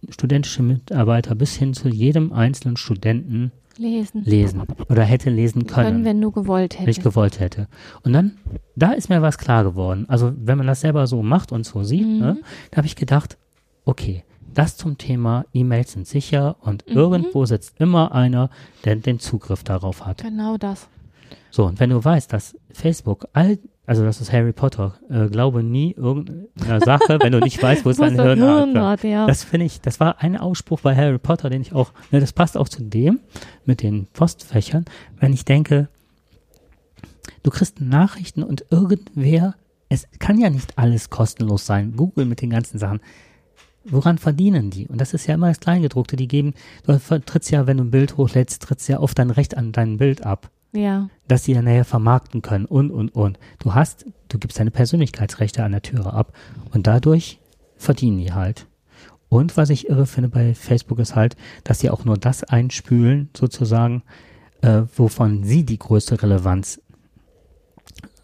[0.08, 4.22] studentische Mitarbeiter bis hin zu jedem einzelnen Studenten Lesen.
[4.24, 7.02] lesen oder hätte lesen können, können, wenn du gewollt wenn ich hättest.
[7.04, 7.66] gewollt hätte.
[8.02, 8.32] Und dann,
[8.76, 10.04] da ist mir was klar geworden.
[10.08, 12.18] Also wenn man das selber so macht und so sieht, Mhm.
[12.18, 12.38] ne,
[12.70, 13.38] da habe ich gedacht,
[13.84, 16.96] okay, das zum Thema E-Mails sind sicher und Mhm.
[16.96, 18.50] irgendwo sitzt immer einer,
[18.84, 20.22] der den Zugriff darauf hat.
[20.22, 20.88] Genau das.
[21.50, 23.58] So, und wenn du weißt, dass Facebook all,
[23.90, 27.90] also das ist Harry Potter, äh, glaube nie irgendeiner Sache, wenn du nicht weißt, wo
[27.90, 29.26] es dein Hirn hat, ja.
[29.26, 32.32] Das finde ich, das war ein Ausspruch bei Harry Potter, den ich auch, ne, das
[32.32, 33.18] passt auch zu dem
[33.64, 34.84] mit den Postfächern,
[35.18, 35.88] wenn ich denke,
[37.42, 39.56] du kriegst Nachrichten und irgendwer,
[39.88, 41.96] es kann ja nicht alles kostenlos sein.
[41.96, 43.00] Google mit den ganzen Sachen.
[43.82, 44.86] Woran verdienen die?
[44.86, 46.14] Und das ist ja immer das Kleingedruckte.
[46.14, 46.54] Die geben,
[46.86, 49.96] du trittst ja, wenn du ein Bild hochlädst, trittst ja oft dein Recht an dein
[49.96, 51.08] Bild ab Ja.
[51.26, 53.38] dass sie dann nachher vermarkten können und, und, und.
[53.58, 56.32] Du hast, du gibst deine Persönlichkeitsrechte an der Türe ab
[56.72, 57.40] und dadurch
[57.76, 58.66] verdienen die halt.
[59.28, 63.30] Und was ich irre finde bei Facebook ist halt, dass sie auch nur das einspülen,
[63.36, 64.02] sozusagen,
[64.60, 66.80] äh, wovon sie die größte Relevanz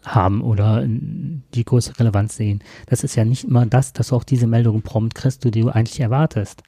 [0.05, 2.63] haben oder die größte Relevanz sehen.
[2.87, 5.69] Das ist ja nicht immer das, dass du auch diese Meldungen prompt kriegst, die du
[5.69, 6.63] eigentlich erwartest.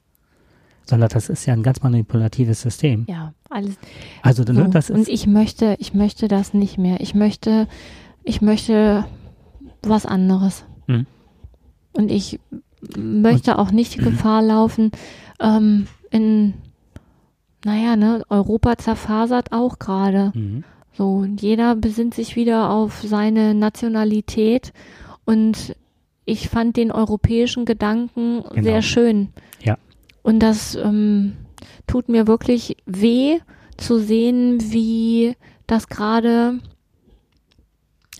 [0.90, 3.06] Sondern das ist ja ein ganz manipulatives System.
[3.08, 3.78] Ja, alles.
[4.22, 4.70] Also, ne, So.
[4.70, 7.00] das Und ist, ich möchte, ich möchte das nicht mehr.
[7.00, 7.68] Ich möchte,
[8.24, 9.04] ich möchte
[9.82, 10.64] was anderes.
[10.88, 11.06] Mhm.
[11.92, 12.40] Und ich
[12.96, 14.90] möchte auch nicht die Gefahr laufen,
[15.40, 16.54] ähm, in,
[17.64, 20.32] naja, ne, Europa zerfasert auch gerade.
[20.34, 20.64] Mhm.
[20.92, 24.72] So, und jeder besinnt sich wieder auf seine Nationalität
[25.24, 25.76] und
[26.24, 28.62] ich fand den europäischen Gedanken Genau.
[28.62, 29.28] sehr schön.
[29.62, 29.78] Ja.
[30.22, 31.36] Und das ähm,
[31.86, 33.40] tut mir wirklich weh
[33.76, 36.58] zu sehen, wie das gerade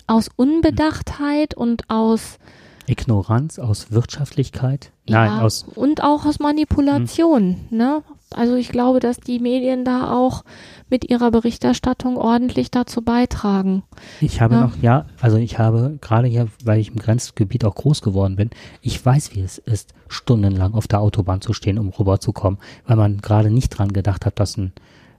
[0.06, 2.38] aus Unbedachtheit und aus
[2.86, 4.92] Ignoranz aus Wirtschaftlichkeit.
[5.08, 8.02] Nein, ja, aus und auch aus Manipulation, ne?
[8.34, 10.44] Also ich glaube, dass die Medien da auch
[10.88, 13.82] mit ihrer Berichterstattung ordentlich dazu beitragen.
[14.20, 14.60] Ich habe Ja.
[14.60, 18.50] noch, ja, also ich habe gerade hier, weil ich im Grenzgebiet auch groß geworden bin,
[18.82, 23.18] ich weiß, wie es ist, stundenlang auf der Autobahn zu stehen, um rüberzukommen, weil man
[23.18, 24.72] gerade nicht dran gedacht hat, dass ein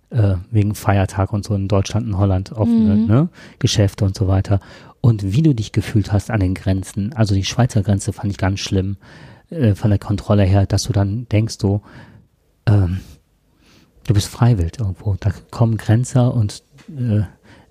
[0.10, 3.06] äh, wegen Feiertag und so in Deutschland und Holland offene Mhm.
[3.08, 4.60] ne, Geschäfte und so weiter.
[5.00, 8.38] Und wie du dich gefühlt hast an den Grenzen, also die Schweizer Grenze fand ich
[8.38, 8.98] ganz schlimm
[9.50, 11.80] äh, von der Kontrolle her, dass du dann denkst, so,
[12.66, 13.00] ähm,
[14.08, 15.16] du bist freiwillig irgendwo.
[15.20, 17.22] Da kommen Grenzer und äh,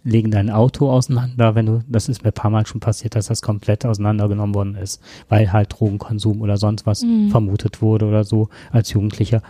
[0.02, 3.26] legen dein Auto auseinander, wenn du, das ist mir ein paar Mal schon passiert, dass
[3.26, 7.30] das komplett auseinandergenommen worden ist, weil halt Drogenkonsum oder sonst was Mhm.
[7.30, 9.42] vermutet wurde oder so als Jugendlicher.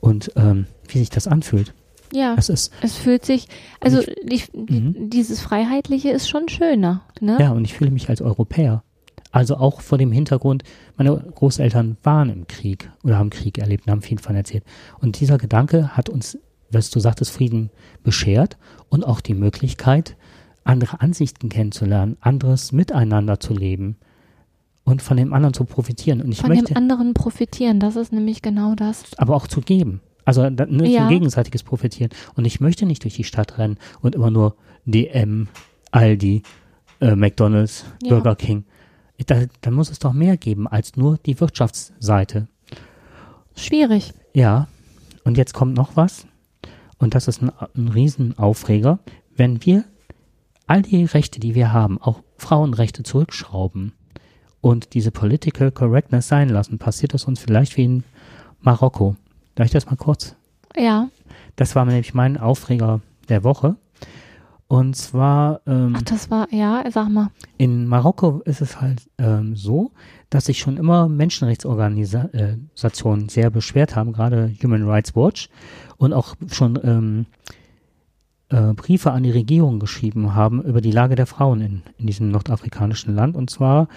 [0.00, 1.74] Und ähm, wie sich das anfühlt,
[2.10, 3.48] Ja, das ist, es fühlt sich,
[3.80, 5.10] also die, die, Mhm.
[5.10, 7.36] dieses Freiheitliche ist schon schöner, ne?
[7.38, 8.82] ja, und ich fühle mich als Europäer.
[9.30, 10.62] Also auch vor dem Hintergrund,
[10.96, 14.64] meine Großeltern waren im Krieg oder haben Krieg erlebt und haben viel von erzählt.
[15.00, 16.38] Und dieser Gedanke hat uns,
[16.70, 17.70] was du sagtest, Frieden
[18.02, 18.56] beschert
[18.88, 20.16] und auch die Möglichkeit,
[20.64, 23.96] andere Ansichten kennenzulernen, anderes Miteinander zu leben
[24.84, 26.22] und von dem anderen zu profitieren.
[26.22, 29.04] Und ich Von möchte dem anderen profitieren, das ist nämlich genau das.
[29.18, 30.00] aber auch zu geben.
[30.24, 31.04] Also da- ne, Ja.
[31.04, 32.10] so gegenseitiges Profitieren.
[32.34, 35.48] Und ich möchte nicht durch die Stadt rennen und immer nur DM,
[35.90, 36.42] Aldi,
[37.00, 38.10] äh, McDonalds, Ja.
[38.10, 38.64] Burger King.
[39.26, 42.48] Da, da muss es doch mehr geben als nur die Wirtschaftsseite.
[43.56, 44.14] Schwierig.
[44.32, 44.68] Ja,
[45.24, 46.26] und jetzt kommt noch was.
[46.98, 48.98] Und das ist ein, ein Riesenaufreger.
[49.36, 49.84] Wenn wir
[50.66, 53.92] all die Rechte, die wir haben, auch Frauenrechte zurückschrauben
[54.60, 58.04] und diese Political Correctness sein lassen, passiert es uns vielleicht wie in
[58.60, 59.16] Marokko.
[59.54, 60.36] Darf ich das mal kurz?
[60.76, 61.08] Ja.
[61.56, 63.76] Das war nämlich mein Aufreger der Woche.
[64.68, 67.30] Und zwar ähm, Ach, das war, ja, sag mal.
[67.56, 69.92] in Marokko ist es halt ähm, so,
[70.28, 75.48] dass sich schon immer Menschenrechtsorganisationen sehr beschwert haben, gerade Human Rights Watch,
[75.96, 77.24] und auch schon ähm,
[78.50, 82.30] äh, Briefe an die Regierung geschrieben haben über die Lage der Frauen in, in diesem
[82.30, 83.36] nordafrikanischen Land.
[83.36, 83.88] Und zwar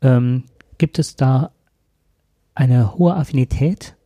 [0.00, 0.44] ähm,
[0.78, 1.50] gibt es da
[2.54, 3.96] eine hohe Affinität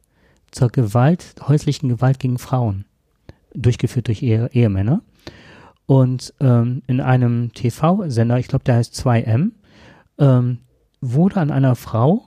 [0.50, 2.86] zur Gewalt, häuslichen Gewalt gegen Frauen,
[3.54, 5.02] durchgeführt durch Ehe, Ehemänner.
[5.88, 9.52] Und ähm, in einem TV-Sender, ich glaube, der heißt 2M,
[10.18, 10.58] ähm,
[11.00, 12.26] wurde an einer Frau,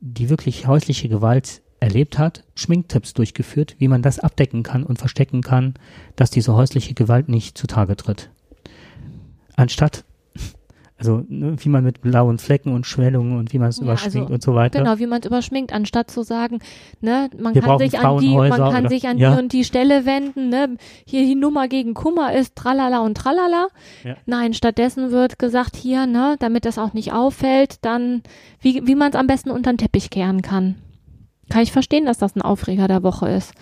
[0.00, 5.40] die wirklich häusliche Gewalt erlebt hat, Schminktipps durchgeführt, wie man das abdecken kann und verstecken
[5.40, 5.74] kann,
[6.16, 8.28] dass diese häusliche Gewalt nicht zutage tritt.
[9.54, 10.04] Anstatt,
[11.00, 14.16] also ne, wie man mit blauen Flecken und Schwellungen und wie man es Ja, überschminkt
[14.16, 14.78] also, und so weiter.
[14.78, 16.58] Genau, wie man es überschminkt, anstatt zu sagen,
[17.00, 19.34] ne, man Wir kann sich an die, man kann oder- sich an ja.
[19.34, 20.76] die und die Stelle wenden, ne,
[21.06, 23.68] hier die Nummer gegen Kummer ist tralala und tralala.
[24.04, 24.16] Ja.
[24.26, 28.22] Nein, stattdessen wird gesagt, hier, ne, damit das auch nicht auffällt, dann,
[28.60, 30.74] wie, wie man es am besten unter den Teppich kehren kann.
[31.48, 33.54] Kann ich verstehen, dass das ein Aufreger der Woche ist.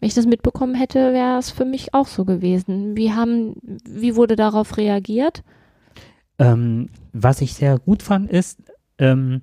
[0.00, 2.96] Wenn ich das mitbekommen hätte, wäre es für mich auch so gewesen.
[2.96, 3.54] Wie haben,
[3.86, 5.42] wie wurde darauf reagiert?
[6.40, 8.58] Ähm, was ich sehr gut fand, ist,
[8.98, 9.42] ähm,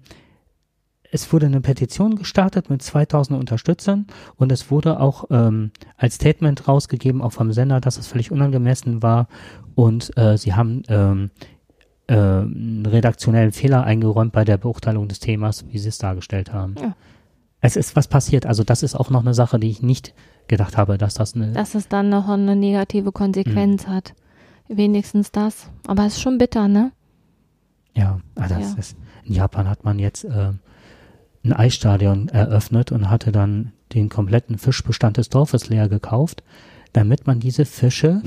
[1.09, 6.67] es wurde eine Petition gestartet mit 2000 Unterstützern und es wurde auch ähm, als Statement
[6.67, 9.27] rausgegeben, auch vom Sender, dass es völlig unangemessen war
[9.75, 11.29] und äh, sie haben ähm,
[12.07, 16.75] äh, einen redaktionellen Fehler eingeräumt bei der Beurteilung des Themas, wie sie es dargestellt haben.
[16.81, 16.95] Ja.
[17.61, 20.13] Es ist was passiert, also das ist auch noch eine Sache, die ich nicht
[20.47, 23.91] gedacht habe, dass das eine dass es dann noch eine negative Konsequenz Mhm.
[23.91, 24.13] hat.
[24.69, 25.69] Wenigstens das.
[25.85, 26.91] Aber es ist schon bitter, ne?
[27.93, 28.73] Ja, das Ja.
[28.77, 30.51] Ist, in Japan hat man jetzt äh,
[31.43, 36.43] ein Eisstadion eröffnet und hatte dann den kompletten Fischbestand des Dorfes leer gekauft,
[36.93, 38.21] damit man diese Fische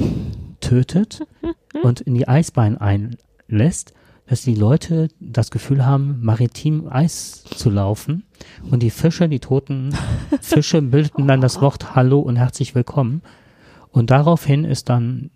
[0.60, 1.26] tötet
[1.82, 3.92] und in die Eisbein einlässt,
[4.26, 8.24] dass die Leute das Gefühl haben, maritim Eis zu laufen
[8.70, 9.92] und die Fische, die toten
[10.40, 13.22] Fische bildeten dann das Wort Hallo und herzlich willkommen
[13.90, 15.30] und daraufhin ist dann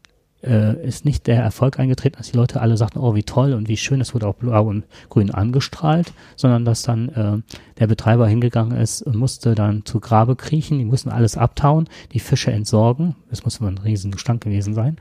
[0.44, 3.68] äh, ist nicht der Erfolg eingetreten, dass die Leute alle sagten, oh, wie toll und
[3.68, 8.28] wie schön, es wurde auch blau und grün angestrahlt, sondern dass dann äh, der Betreiber
[8.28, 13.16] hingegangen ist und musste dann zu Grabe kriechen, die mussten alles abtauen, die Fische entsorgen,
[13.30, 14.98] das muss immer ein riesen Gestank gewesen sein.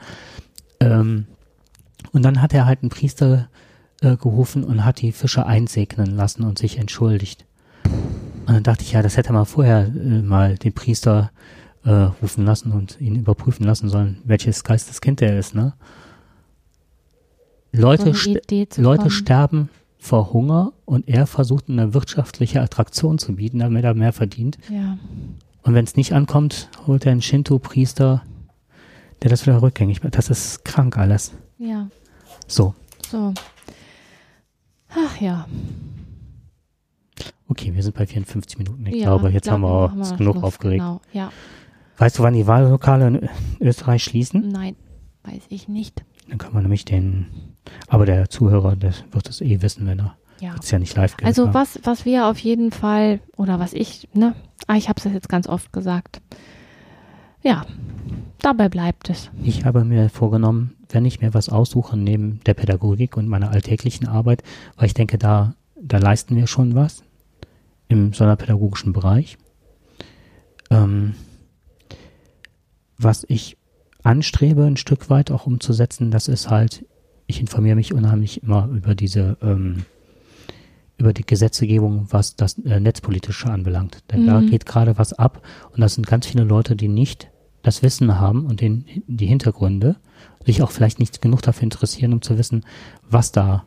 [0.80, 1.26] Ähm,
[2.12, 3.50] und dann hat er halt einen Priester
[4.02, 7.46] äh, gerufen und hat die Fische einsegnen lassen und sich entschuldigt.
[8.46, 11.54] Und dann dachte ich, ja, das hätte man vorher äh, mal den Priester äh,
[11.86, 15.74] rufen lassen und ihn überprüfen lassen sollen, welches Geisteskind er ist, ne?
[17.74, 18.30] So Leute, st
[18.70, 23.96] zu Leute sterben vor Hunger und er versucht eine wirtschaftliche Attraktion zu bieten, damit er
[23.96, 24.58] mehr verdient.
[24.70, 24.98] Ja.
[25.64, 28.22] Und wenn es nicht ankommt, holt er einen Shinto-Priester,
[29.22, 30.18] der das wieder rückgängig macht.
[30.18, 31.34] Das ist krank alles.
[31.58, 31.88] Ja.
[32.48, 32.76] So.
[33.10, 33.34] So.
[34.90, 35.48] Ach ja.
[37.48, 38.86] Okay, wir sind bei 54 Minuten.
[38.86, 40.80] Ich Ja, glaube, jetzt glaub, haben wir wir genug Schluss, aufgeregt.
[40.82, 41.32] Genau, ja.
[41.98, 43.30] Weißt du, wann die Wahllokale in
[43.60, 44.50] Österreich schließen?
[44.50, 44.76] Nein,
[45.24, 46.04] weiß ich nicht.
[46.30, 47.28] Dann kann man nämlich den,
[47.88, 50.56] aber der Zuhörer, der wird es eh wissen, wenn er Ja.
[50.60, 54.08] es ja nicht live gehört Also was, was wir auf jeden Fall, oder was ich,
[54.14, 54.36] ne,
[54.68, 56.22] ah, ich habe es jetzt ganz oft gesagt.
[57.44, 57.66] Ja,
[58.40, 59.30] dabei bleibt es.
[59.44, 64.08] Ich habe mir vorgenommen, wenn ich mir was aussuche neben der Pädagogik und meiner alltäglichen
[64.08, 64.44] Arbeit,
[64.78, 67.04] weil ich denke, da, da leisten wir schon was
[67.90, 69.38] im sonderpädagogischen Bereich.
[70.70, 71.16] Ähm,
[73.04, 73.58] was ich
[74.04, 76.86] anstrebe, ein Stück weit auch umzusetzen, das ist halt,
[77.28, 79.86] ich informiere mich unheimlich immer über diese, ähm,
[80.98, 84.04] über die Gesetzgebung, was das äh, Netzpolitische anbelangt.
[84.12, 84.50] Denn da Mhm.
[84.50, 85.42] geht gerade was ab
[85.72, 87.30] und das sind ganz viele Leute, die nicht
[87.64, 89.96] das Wissen haben und den, die Hintergründe,
[90.46, 92.66] sich auch vielleicht nicht genug dafür interessieren, um zu wissen,
[93.10, 93.64] was da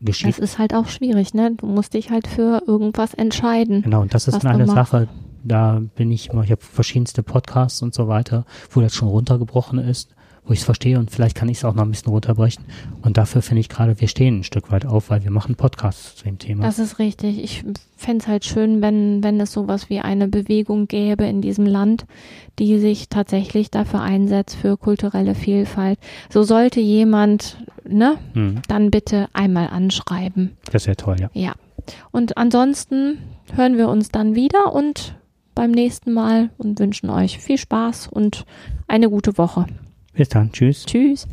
[0.00, 0.28] geschieht.
[0.30, 1.52] Das ist halt auch schwierig, ne?
[1.56, 3.82] Du musst dich halt für irgendwas entscheiden.
[3.82, 4.74] Genau, und das ist eine machst.
[4.90, 5.08] Sache,
[5.44, 9.78] da bin ich immer, ich habe verschiedenste Podcasts und so weiter, wo das schon runtergebrochen
[9.78, 10.14] ist,
[10.44, 12.64] wo ich es verstehe und vielleicht kann ich es auch noch ein bisschen runterbrechen.
[13.02, 16.16] Und dafür finde ich gerade, wir stehen ein Stück weit auf, weil wir machen Podcasts
[16.16, 16.64] zu dem Thema.
[16.64, 17.42] Das ist richtig.
[17.44, 17.64] Ich
[17.98, 22.06] fände es halt schön, wenn, wenn es sowas wie eine Bewegung gäbe in diesem Land,
[22.58, 25.98] die sich tatsächlich dafür einsetzt, für kulturelle Vielfalt.
[26.30, 30.56] So sollte jemand, ne, Hm, dann bitte einmal anschreiben.
[30.72, 31.28] das wäre toll, ja.
[31.34, 31.52] Ja.
[32.10, 33.18] Und ansonsten
[33.54, 35.14] hören wir uns dann wieder und
[35.58, 38.46] beim nächsten Mal und wünschen euch viel Spaß und
[38.86, 39.66] eine gute Woche.
[40.12, 40.86] Bis dann, tschüss.
[40.86, 41.26] Tschüss.